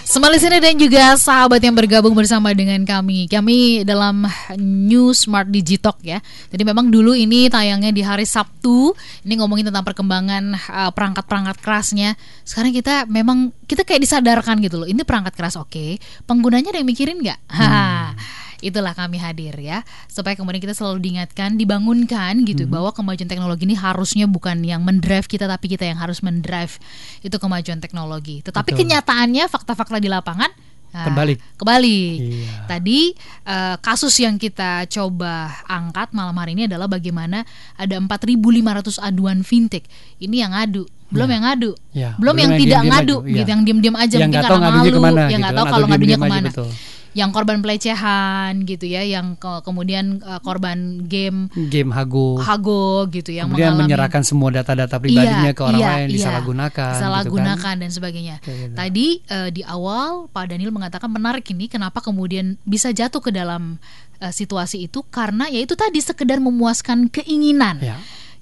[0.03, 3.31] Semua sini dan juga sahabat yang bergabung bersama dengan kami.
[3.31, 4.27] Kami dalam
[4.59, 6.19] New Smart Digitalk ya.
[6.51, 8.99] Jadi memang dulu ini tayangnya di hari Sabtu.
[9.23, 12.19] Ini ngomongin tentang perkembangan uh, perangkat-perangkat kerasnya.
[12.43, 14.91] Sekarang kita memang kita kayak disadarkan gitu loh.
[14.91, 15.71] Ini perangkat keras oke.
[15.71, 16.03] Okay.
[16.27, 17.39] Penggunanya ada yang mikirin nggak?
[17.47, 18.19] Hmm
[18.65, 22.75] itulah kami hadir ya supaya kemudian kita selalu diingatkan dibangunkan gitu mm -hmm.
[22.75, 26.81] bahwa kemajuan teknologi ini harusnya bukan yang mendrive kita tapi kita yang harus mendrive
[27.21, 28.81] itu kemajuan teknologi tetapi Betul.
[28.87, 30.53] kenyataannya fakta-fakta di lapangan
[30.97, 31.39] Nah, kebalik.
[31.61, 32.17] Kebalik.
[32.25, 32.53] Iya.
[32.65, 33.01] Tadi
[33.45, 37.45] uh, kasus yang kita coba angkat malam hari ini adalah bagaimana
[37.77, 39.85] ada 4.500 aduan fintech.
[40.17, 41.33] Ini yang ngadu, belum ya.
[41.37, 42.11] yang ngadu, ya.
[42.17, 43.45] belum, belum yang, yang tidak ngadu, gitu, ya.
[43.45, 45.61] yang diam-diam aja yang mungkin karena malu, ke mana, yang nggak gitu.
[45.61, 46.37] tahu kalau ngadunya ke mana.
[46.41, 46.71] Aja, betul
[47.17, 53.33] yang korban pelecehan gitu ya, yang ke, kemudian uh, korban game game hago hago gitu
[53.33, 57.57] yang kemudian mengalami, menyerahkan semua data-data pribadinya iya, ke orang iya, lain iya, disalahgunakan disalahgunakan
[57.57, 57.77] gitu kan?
[57.81, 58.37] dan sebagainya.
[58.45, 58.77] Gitu.
[58.77, 63.81] Tadi uh, di awal Pak Daniel mengatakan menarik ini kenapa kemudian bisa jatuh ke dalam
[64.21, 67.81] uh, situasi itu karena ya itu tadi sekedar memuaskan keinginan.
[67.81, 67.97] Ya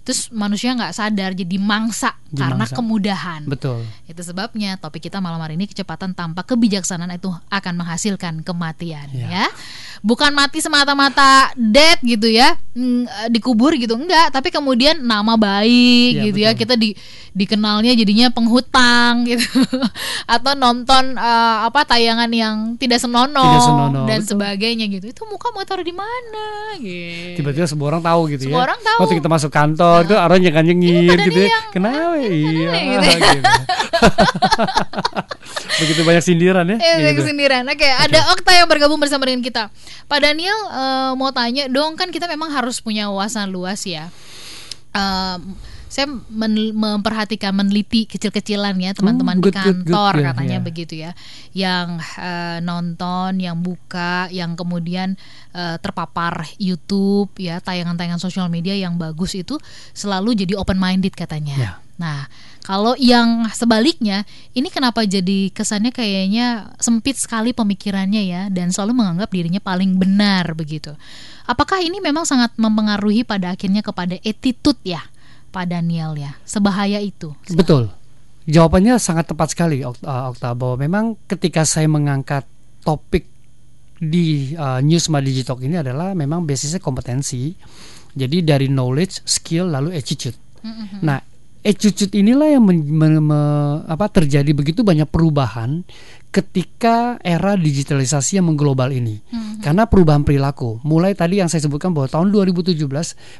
[0.04, 2.76] terus manusia nggak sadar jadi mangsa jadi karena mangsa.
[2.76, 3.42] kemudahan.
[3.48, 3.88] Betul.
[4.04, 9.28] Itu sebabnya topik kita malam hari ini kecepatan tanpa kebijaksanaan itu akan menghasilkan kematian ya.
[9.32, 9.46] ya.
[10.04, 16.24] Bukan mati semata-mata dead gitu ya, mm, dikubur gitu enggak, tapi kemudian nama baik ya,
[16.28, 16.50] gitu ya.
[16.52, 16.58] betul.
[16.58, 16.60] ya.
[16.60, 16.90] Kita di
[17.34, 19.48] dikenalnya jadinya penghutang gitu.
[20.34, 24.30] Atau nonton uh, apa tayangan yang tidak senonoh, tidak senonoh dan betul.
[24.36, 25.06] sebagainya gitu.
[25.16, 27.40] Itu muka mau taruh di mana gitu.
[27.40, 28.64] Tiba-tiba semua orang tahu gitu semua ya.
[28.68, 29.00] orang tahu.
[29.06, 31.50] Waktu kita masuk kantor oh itu arahnya kan nyengir gitu ya.
[31.70, 32.18] Kenapa?
[32.18, 32.70] Iya.
[32.74, 33.08] Gitu.
[33.14, 33.40] gitu.
[35.82, 36.76] Begitu banyak sindiran ya.
[36.78, 37.22] Iya, gitu.
[37.26, 37.62] sindiran.
[37.70, 39.70] Oke, okay, ada Okta yang bergabung bersama dengan kita.
[40.10, 44.10] Pak Daniel uh, mau tanya dong kan kita memang harus punya wawasan luas ya.
[44.94, 45.54] Um,
[45.94, 50.66] saya men memperhatikan meneliti kecil-kecilan ya teman-teman oh, di kantor good, good, katanya yeah.
[50.66, 51.10] begitu ya.
[51.54, 55.14] Yang uh, nonton yang buka yang kemudian
[55.54, 59.54] uh, terpapar YouTube ya tayangan-tayangan sosial media yang bagus itu
[59.94, 61.54] selalu jadi open minded katanya.
[61.54, 61.74] Yeah.
[61.94, 62.26] nah
[62.66, 69.30] kalau yang sebaliknya ini kenapa jadi kesannya kayaknya sempit sekali pemikirannya ya dan selalu menganggap
[69.30, 70.90] dirinya paling benar begitu.
[71.46, 75.13] Apakah ini memang sangat mempengaruhi pada akhirnya kepada attitude ya
[75.54, 76.34] Pak Daniel ya.
[76.42, 77.30] Sebahaya itu.
[77.54, 77.94] Betul.
[78.50, 79.94] Jawabannya sangat tepat sekali uh,
[80.34, 82.44] Okta bahwa memang ketika saya mengangkat
[82.82, 83.30] topik
[83.96, 87.54] di uh, News Digital ini adalah memang basisnya kompetensi.
[88.14, 90.36] Jadi dari knowledge skill lalu attitude.
[90.64, 91.04] Mm-hmm.
[91.04, 91.20] nah
[91.64, 93.40] attitude inilah yang men, men, me,
[93.88, 95.80] apa terjadi begitu banyak perubahan
[96.34, 99.22] ketika era digitalisasi yang mengglobal ini.
[99.30, 99.62] Hmm.
[99.62, 100.82] Karena perubahan perilaku.
[100.82, 102.74] Mulai tadi yang saya sebutkan bahwa tahun 2017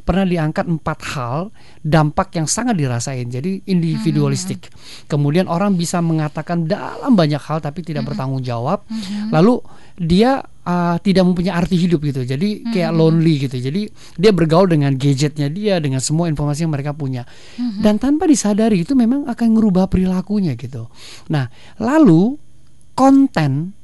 [0.06, 1.50] pernah diangkat empat hal
[1.82, 3.26] dampak yang sangat dirasain.
[3.26, 4.70] Jadi individualistik.
[4.70, 5.10] Hmm.
[5.10, 8.14] Kemudian orang bisa mengatakan dalam banyak hal tapi tidak hmm.
[8.14, 8.86] bertanggung jawab.
[8.86, 9.34] Hmm.
[9.34, 9.58] Lalu
[9.98, 12.24] dia uh, tidak mempunyai arti hidup gitu.
[12.24, 12.98] Jadi kayak Mhm.
[12.98, 13.56] lonely gitu.
[13.60, 13.82] Jadi
[14.16, 17.28] dia bergaul dengan gadgetnya dia, dengan semua informasi yang mereka punya.
[17.56, 17.80] Mhm.
[17.84, 20.88] Dan tanpa disadari itu memang akan merubah perilakunya gitu.
[21.28, 21.48] Nah,
[21.78, 22.40] lalu
[22.94, 23.74] konten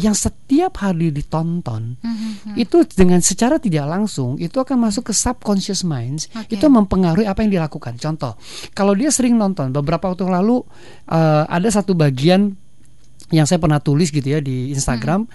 [0.00, 2.56] yang setiap hari ditonton Mhm.
[2.56, 6.56] itu dengan secara tidak langsung itu akan masuk ke subconscious minds Oke.
[6.56, 8.32] itu mempengaruhi apa yang dilakukan contoh
[8.72, 10.64] kalau dia sering nonton beberapa waktu lalu
[11.04, 12.54] eh, ada satu bagian
[13.30, 15.26] yang saya pernah tulis gitu ya di Instagram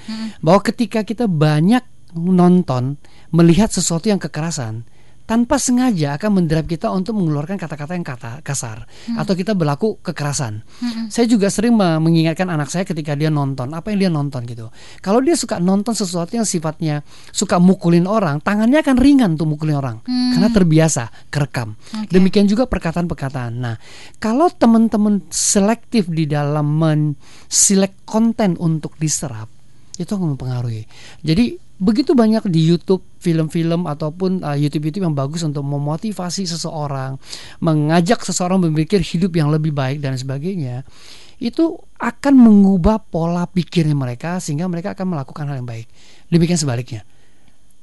[0.44, 1.84] bahwa ketika kita banyak
[2.16, 2.96] nonton
[3.32, 4.88] melihat sesuatu yang kekerasan
[5.26, 8.86] tanpa sengaja akan mendrive kita untuk mengeluarkan kata-kata yang kata kasar
[9.18, 10.62] atau kita berlaku kekerasan.
[11.10, 14.70] Saya juga sering me- mengingatkan anak saya ketika dia nonton apa yang dia nonton gitu.
[15.02, 17.02] Kalau dia suka nonton sesuatu yang sifatnya
[17.34, 21.74] suka mukulin orang, tangannya akan ringan untuk mukulin orang karena terbiasa kerekam.
[21.74, 22.14] Oke.
[22.14, 23.54] Demikian juga perkataan-perkataan.
[23.58, 23.76] Nah,
[24.22, 29.50] kalau teman-teman selektif di dalam men-select konten untuk diserap,
[29.98, 30.86] itu akan mempengaruhi.
[31.26, 37.20] Jadi begitu banyak di YouTube film-film ataupun uh, YouTube-YouTube yang bagus untuk memotivasi seseorang,
[37.60, 40.88] mengajak seseorang berpikir hidup yang lebih baik dan sebagainya,
[41.36, 45.92] itu akan mengubah pola pikirnya mereka sehingga mereka akan melakukan hal yang baik.
[46.32, 47.04] Demikian sebaliknya.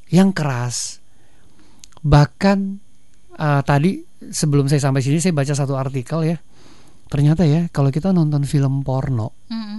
[0.08, 0.76] Yang keras
[2.02, 2.80] bahkan
[3.36, 6.36] uh, tadi sebelum saya sampai sini saya baca satu artikel ya.
[7.12, 9.78] Ternyata ya kalau kita nonton film porno Mhm.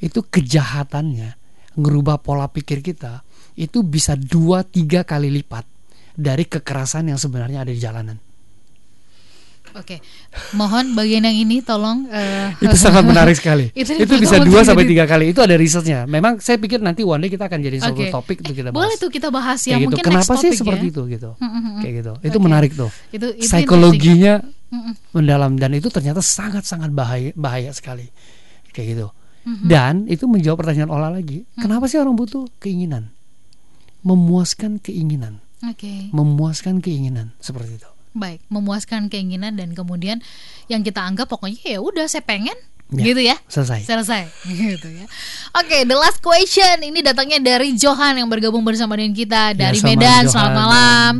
[0.00, 1.45] itu kejahatannya
[1.76, 3.20] ngerubah pola pikir kita
[3.56, 5.64] itu bisa dua tiga kali lipat
[6.16, 8.16] dari kekerasan yang sebenarnya ada di jalanan.
[9.76, 10.00] Oke,
[10.56, 12.08] mohon bagian yang ini tolong.
[12.08, 13.68] eh, Itu sangat menarik sekali.
[13.76, 15.36] Itu itu, bisa dua sampai tiga kali.
[15.36, 16.08] Itu ada risetnya.
[16.08, 18.08] Memang saya pikir nanti one day kita akan jadi satu Oke.
[18.08, 18.80] topik untuk kita bahas.
[18.80, 19.92] Boleh tuh kita bahas yang gitu.
[19.92, 20.92] mungkin Kenapa next sih topik seperti ya.
[20.96, 21.30] itu gitu?
[21.36, 21.76] Mm, mm, mm.
[21.84, 22.12] Kayak gitu.
[22.24, 22.44] Itu Oke.
[22.48, 22.90] menarik tuh.
[23.12, 24.34] Itu, itu Psikologinya
[24.72, 24.92] Mm-mm.
[25.12, 28.08] mendalam dan itu ternyata sangat-sangat bahaya bahaya sekali.
[28.72, 29.06] Kayak gitu.
[29.46, 29.66] Mhm.
[29.70, 31.46] Dan itu menjawab pertanyaan Ola lagi.
[31.54, 33.14] Kenapa sih orang butuh keinginan?
[34.02, 37.90] Memuaskan keinginan, Oke, memuaskan keinginan seperti itu.
[38.12, 40.22] baik, memuaskan keinginan dan kemudian
[40.66, 42.54] yang kita anggap pokoknya ya udah saya pengen,
[42.86, 43.02] Ya.
[43.02, 43.36] gitu ya.
[43.50, 43.82] Selesai.
[43.82, 44.30] Selesai
[44.70, 45.10] gitu ya.
[45.58, 49.86] Oke, the last question ini datangnya dari Johan yang bergabung bersama dengan kita dari Ya,
[49.86, 50.22] Medan.
[50.26, 50.30] Johan.
[50.30, 51.14] Selamat malam.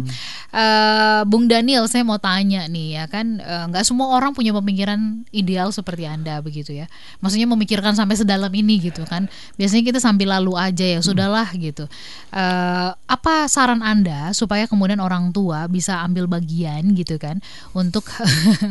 [0.56, 5.20] Eh, Bung Daniel, saya mau tanya nih ya kan eh, nggak semua orang punya pemikiran
[5.28, 6.88] ideal seperti Anda begitu ya.
[7.20, 9.28] Maksudnya memikirkan sampai sedalam ini gitu kan.
[9.60, 11.84] Biasanya kita sambil lalu aja ya, sudahlah gitu.
[12.32, 17.42] Eh, apa saran Anda supaya kemudian orang tua bisa ambil bagian gitu kan
[17.76, 18.08] untuk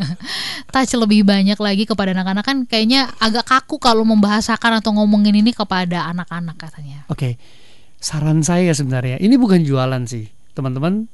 [0.74, 5.58] touch lebih banyak lagi kepada anak-anak kan kayaknya agak kaku kalau membahasakan atau ngomongin ini
[5.58, 7.02] kepada anak-anak katanya.
[7.10, 7.42] Oke.
[7.98, 11.10] Saran saya sebenarnya ini bukan jualan sih, teman-teman.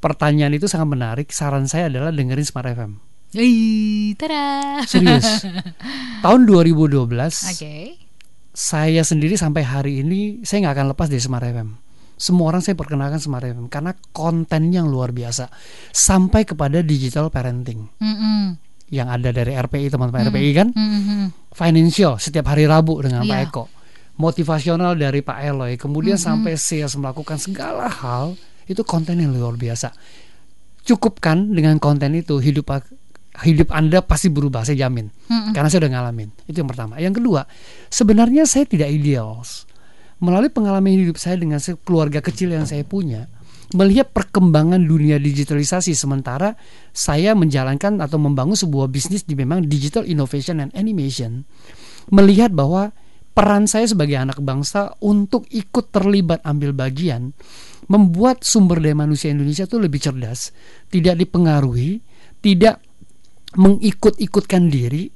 [0.00, 1.28] Pertanyaan itu sangat menarik.
[1.28, 2.96] Saran saya adalah dengerin Smart FM.
[3.36, 4.80] Ih, tada.
[4.88, 5.44] Serius.
[6.24, 7.04] Tahun 2012
[7.52, 7.76] Oke.
[8.56, 11.76] saya sendiri sampai hari ini saya nggak akan lepas dari Smart FM.
[12.16, 15.52] Semua orang saya perkenalkan Smart FM karena konten yang luar biasa
[15.92, 18.61] sampai kepada digital parenting Mm-mm.
[18.92, 20.68] Yang ada dari RPI teman-teman RPI kan?
[20.76, 21.22] Mm-mm.
[21.56, 23.48] financial setiap hari Rabu dengan Pak Iya.
[23.48, 23.64] Eko.
[24.20, 25.80] Motivasional dari Pak Eloy.
[25.80, 28.36] Kemudian sampai sales melakukan segala hal
[28.68, 29.96] itu konten yang luar biasa.
[30.84, 32.68] Cukupkan dengan konten itu hidup
[33.40, 35.08] hidup anda pasti berubah saya jamin.
[35.08, 35.56] Mm-mm.
[35.56, 36.28] karena saya udah ngalamin.
[36.44, 37.00] Itu yang pertama.
[37.00, 37.48] Yang kedua
[37.88, 39.40] sebenarnya saya tidak ideal
[40.22, 43.26] melalui pengalaman hidup saya dengan keluarga kecil yang saya punya
[43.72, 46.56] melihat perkembangan dunia digitalisasi sementara
[46.92, 51.44] saya menjalankan atau membangun sebuah bisnis di memang digital innovation and animation.
[52.10, 52.92] Melihat bahwa
[53.32, 57.32] peran saya sebagai anak bangsa untuk ikut terlibat ambil bagian
[57.88, 60.52] membuat sumber daya manusia Indonesia itu lebih cerdas,
[60.92, 61.98] tidak dipengaruhi,
[62.44, 62.78] tidak
[63.56, 65.12] mengikut-ikutkan diri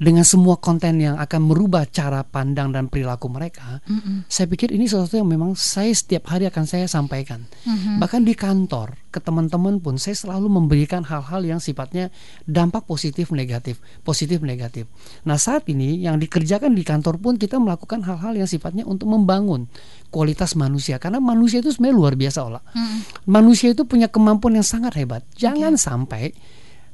[0.00, 3.84] dengan semua konten yang akan merubah cara pandang dan perilaku mereka.
[3.84, 4.24] Mm-mm.
[4.32, 7.44] Saya pikir ini sesuatu yang memang saya setiap hari akan saya sampaikan.
[7.68, 8.00] Mhm.
[8.00, 12.08] Bahkan di kantor, ke teman-teman pun saya selalu memberikan hal-hal yang sifatnya
[12.48, 14.88] dampak positif negatif, positif negatif.
[15.28, 19.68] Nah, saat ini yang dikerjakan di kantor pun kita melakukan hal-hal yang sifatnya untuk membangun
[20.08, 22.64] kualitas manusia karena manusia itu sebenarnya luar biasa olah.
[22.72, 22.98] Mm-mm.
[23.28, 25.26] Manusia itu punya kemampuan yang sangat hebat.
[25.36, 26.32] Jangan sampai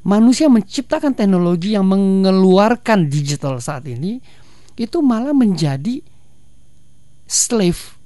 [0.07, 4.23] manusia menciptakan teknologi yang mengeluarkan digital saat ini
[4.79, 5.99] itu malah menjadi
[7.27, 7.99] slave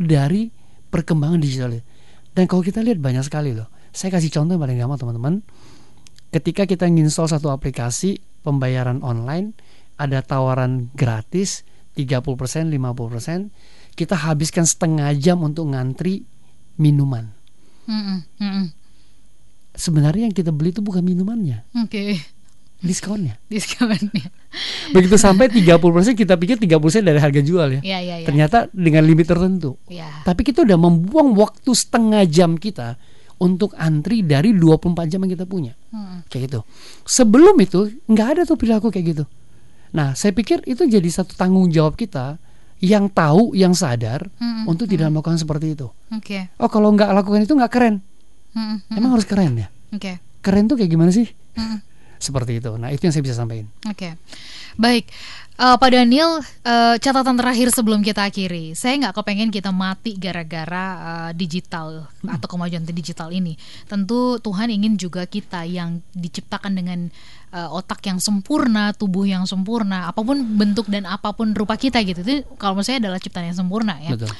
[0.00, 0.48] dari
[0.88, 1.76] perkembangan digital.
[2.32, 3.68] Dan kalau kita lihat banyak sekali loh.
[3.92, 5.34] Saya kasih contoh yang paling gampang teman-teman.
[6.30, 9.52] Ketika kita nginstall satu aplikasi pembayaran online,
[10.00, 11.66] ada tawaran gratis
[11.98, 13.50] 30%, 50%,
[13.98, 16.24] kita habiskan setengah jam untuk ngantri
[16.78, 17.34] minuman.
[19.70, 22.18] Sebenarnya yang kita beli itu bukan minumannya, Oke.
[22.80, 23.38] diskonnya.
[23.46, 24.28] Diskonnya.
[24.90, 25.78] Begitu sampai 30%
[26.18, 27.80] kita pikir 30% dari harga jual ya.
[27.80, 28.26] Iya, iya, iya.
[28.26, 29.78] Ternyata dengan limit tertentu.
[29.86, 30.26] Iya.
[30.26, 32.98] Tapi kita udah membuang waktu setengah jam kita
[33.40, 35.72] untuk antri dari 24 jam yang kita punya.
[35.94, 36.26] Hmm.
[36.28, 36.60] Kayak gitu.
[37.06, 39.24] Sebelum itu nggak ada tuh perilaku kayak gitu.
[39.90, 42.38] Nah, saya pikir itu jadi satu tanggung jawab kita
[42.80, 45.88] yang tahu, yang sadar Hmm, untuk tidak melakukan seperti itu.
[46.12, 46.48] Oke.
[46.56, 47.96] Oh, kalau nggak lakukan itu nggak keren.
[48.54, 49.68] Hmm, hmm, Emang harus keren ya?
[49.94, 50.18] Oke.
[50.40, 51.28] Keren tuh kayak gimana sih?
[51.54, 51.82] Hmm.
[52.20, 52.76] Seperti itu.
[52.76, 53.68] Nah, itu yang saya bisa sampaikan.
[53.88, 54.16] Oke,
[54.76, 55.08] baik.
[55.60, 60.86] Eh, Pak Daniel, eh, catatan terakhir sebelum kita akhiri, saya nggak kepengen kita mati gara-gara
[60.96, 63.60] eh, digital atau kemajuan digital ini.
[63.84, 67.12] Tentu Tuhan ingin juga kita yang diciptakan dengan
[67.52, 72.00] eh, otak yang sempurna, tubuh yang sempurna, apa pun bentuk dan apa pun rupa kita
[72.08, 72.24] gitu.
[72.24, 74.32] Itu kalau menurut saya adalah ciptaan yang sempurna ya Betul.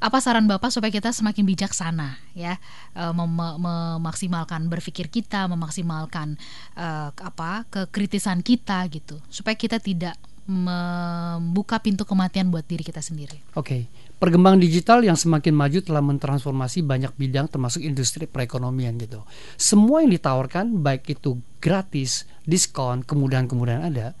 [0.00, 2.56] Apa saran bapak supaya kita semakin bijaksana ya?
[2.96, 6.40] Eh, mem- memaksimalkan berpikir kita memaksimalkan
[6.74, 9.20] eh, apa kekritisan kita gitu.
[9.28, 10.16] Supaya kita tidak
[10.50, 13.38] membuka pintu kematian buat diri kita sendiri.
[13.54, 13.86] Oke,
[14.18, 19.22] perkembangan digital yang semakin maju telah mentransformasi banyak bidang termasuk industri perekonomian gitu.
[19.54, 24.18] Semua yang ditawarkan baik itu gratis, diskon, kemudahan-kemudahan ada,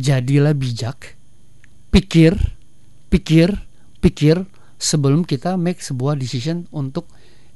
[0.00, 1.20] jadilah bijak,
[1.92, 2.32] pikir,
[3.12, 3.52] pikir,
[4.00, 4.48] pikir
[4.82, 7.06] sebelum kita make sebuah decision untuk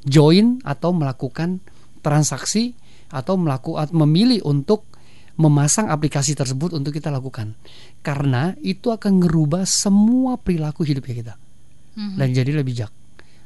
[0.06, 1.58] join atau melakukan
[1.98, 2.78] transaksi
[3.10, 4.86] atau melakukan memilih untuk
[5.36, 7.58] memasang aplikasi tersebut untuk kita lakukan
[8.00, 11.34] karena itu akan ngerubah semua perilaku hidupnya kita
[11.96, 12.14] Mhm.
[12.20, 12.92] dan jadi lebih bijak.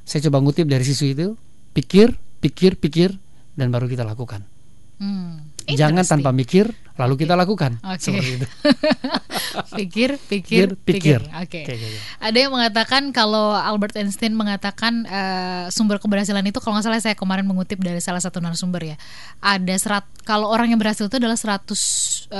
[0.03, 1.39] Saya coba ngutip dari sisi itu,
[1.71, 3.15] pikir, pikir, pikir,
[3.55, 4.43] dan baru kita lakukan.
[4.99, 7.79] Hmm, Jangan tanpa mikir, lalu kita lakukan.
[7.83, 8.01] Oke.
[8.01, 8.47] Seperti itu.
[9.73, 11.19] pikir pikir pikir.
[11.27, 11.99] oke Kayak gitu.
[12.19, 17.15] ada yang mengatakan kalau Albert Einstein mengatakan eh, sumber keberhasilan itu kalau nggak salah saya
[17.15, 18.97] kemarin mengutip dari salah satu narasumber ya
[19.39, 22.31] ada serat kalau orang yang berhasil itu adalah 190%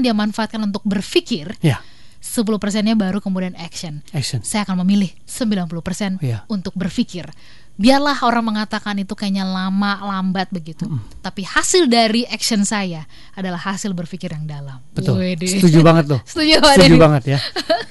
[0.00, 1.78] dia manfaatkan untuk berpikir Ya,
[2.18, 4.42] 10 persennya baru kemudian action action.
[4.42, 6.42] saya akan memilih 90% Iya.
[6.48, 7.30] untuk berpikir.
[7.76, 10.88] Biarlah orang mengatakan itu kayaknya lama, lambat begitu.
[11.20, 13.04] Tapi hasil dari action saya
[13.36, 14.80] adalah hasil berpikir yang dalam.
[14.96, 15.20] Betul.
[15.20, 15.44] Wede.
[15.44, 16.20] Setuju banget tuh.
[16.32, 17.38] Setuju, Setuju banget ya.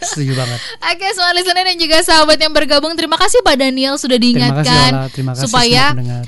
[0.01, 0.59] Setuju banget.
[0.89, 4.65] Oke, semua listener dan juga sahabat yang bergabung, terima kasih Pak Daniel sudah Terima kasih,
[4.65, 4.91] diingatkan.
[5.13, 5.83] Terima kasih supaya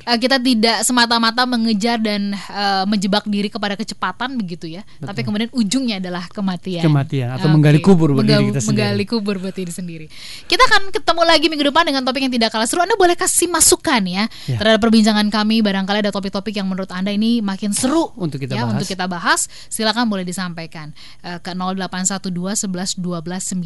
[0.06, 5.50] uh, kita tidak semata-mata mengejar dan uh, menjebak diri kepada kecepatan begitu ya, tapi kemudian
[5.50, 6.86] ujungnya adalah kematian.
[6.86, 7.56] Kematian, atau Oke.
[7.58, 8.70] menggali kubur buat diri kita sendiri.
[8.70, 10.06] Menggali kubur buat diri sendiri.
[10.46, 12.86] Kita akan ketemu lagi minggu depan dengan topik yang tidak kalah seru.
[12.86, 14.58] Anda boleh kasih masukan ya, Ya.
[14.60, 15.60] terhadap perbincangan kami.
[15.62, 18.74] Barangkali ada topik-topik yang menurut Anda ini makin seru Untuk kita ya, bahas.
[18.74, 20.92] Untuk kita bahas, silakan boleh disampaikan
[21.24, 23.58] eh, ke 0812 11 12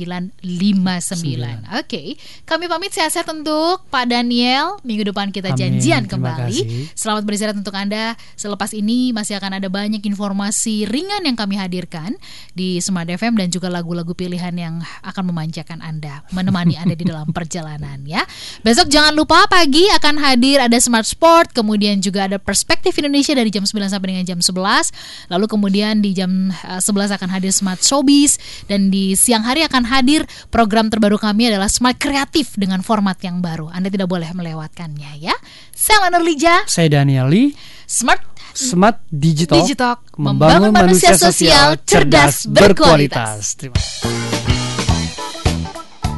[0.41, 1.79] 959.
[1.79, 4.77] Oke, kami pamit sehat-sehat untuk Pak Daniel.
[4.84, 5.79] Minggu depan kita Amin.
[5.79, 6.51] janjian kembali.
[6.51, 6.91] kasih.
[6.93, 8.17] Selamat beristirahat untuk Anda.
[8.36, 12.17] Selepas ini masih akan ada banyak informasi ringan yang kami hadirkan
[12.51, 17.32] di Smart FM dan juga lagu-lagu pilihan yang akan memanjakan Anda, menemani Anda di dalam
[17.38, 18.27] perjalanan ya.
[18.61, 23.47] Besok jangan lupa pagi akan hadir ada Smart Sport, kemudian juga ada Perspektif Indonesia dari
[23.47, 25.32] jam 9 sampai dengan jam 11.
[25.32, 28.36] Lalu kemudian di jam eh, 11 akan hadir Smart Showbiz
[28.67, 33.39] dan di siang hari akan hadir program terbaru kami adalah Smart Kreatif dengan format yang
[33.39, 33.72] baru.
[33.72, 35.36] Anda tidak boleh melewatkannya ya.
[35.72, 37.55] Saya Lana Lija, Saya Daniel Lee,
[37.88, 43.55] Smart Smart Digital, Digitalk, membangun manusia sosial cerdas berkualitas.
[43.55, 44.11] Terima kasih.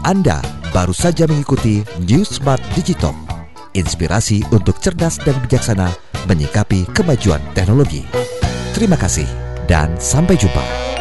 [0.04, 0.44] Anda
[0.76, 3.23] baru saja mengikuti New Smart Digital.
[3.74, 5.90] Inspirasi untuk cerdas dan bijaksana
[6.30, 8.06] menyikapi kemajuan teknologi.
[8.78, 9.26] Terima kasih
[9.66, 10.93] dan sampai jumpa.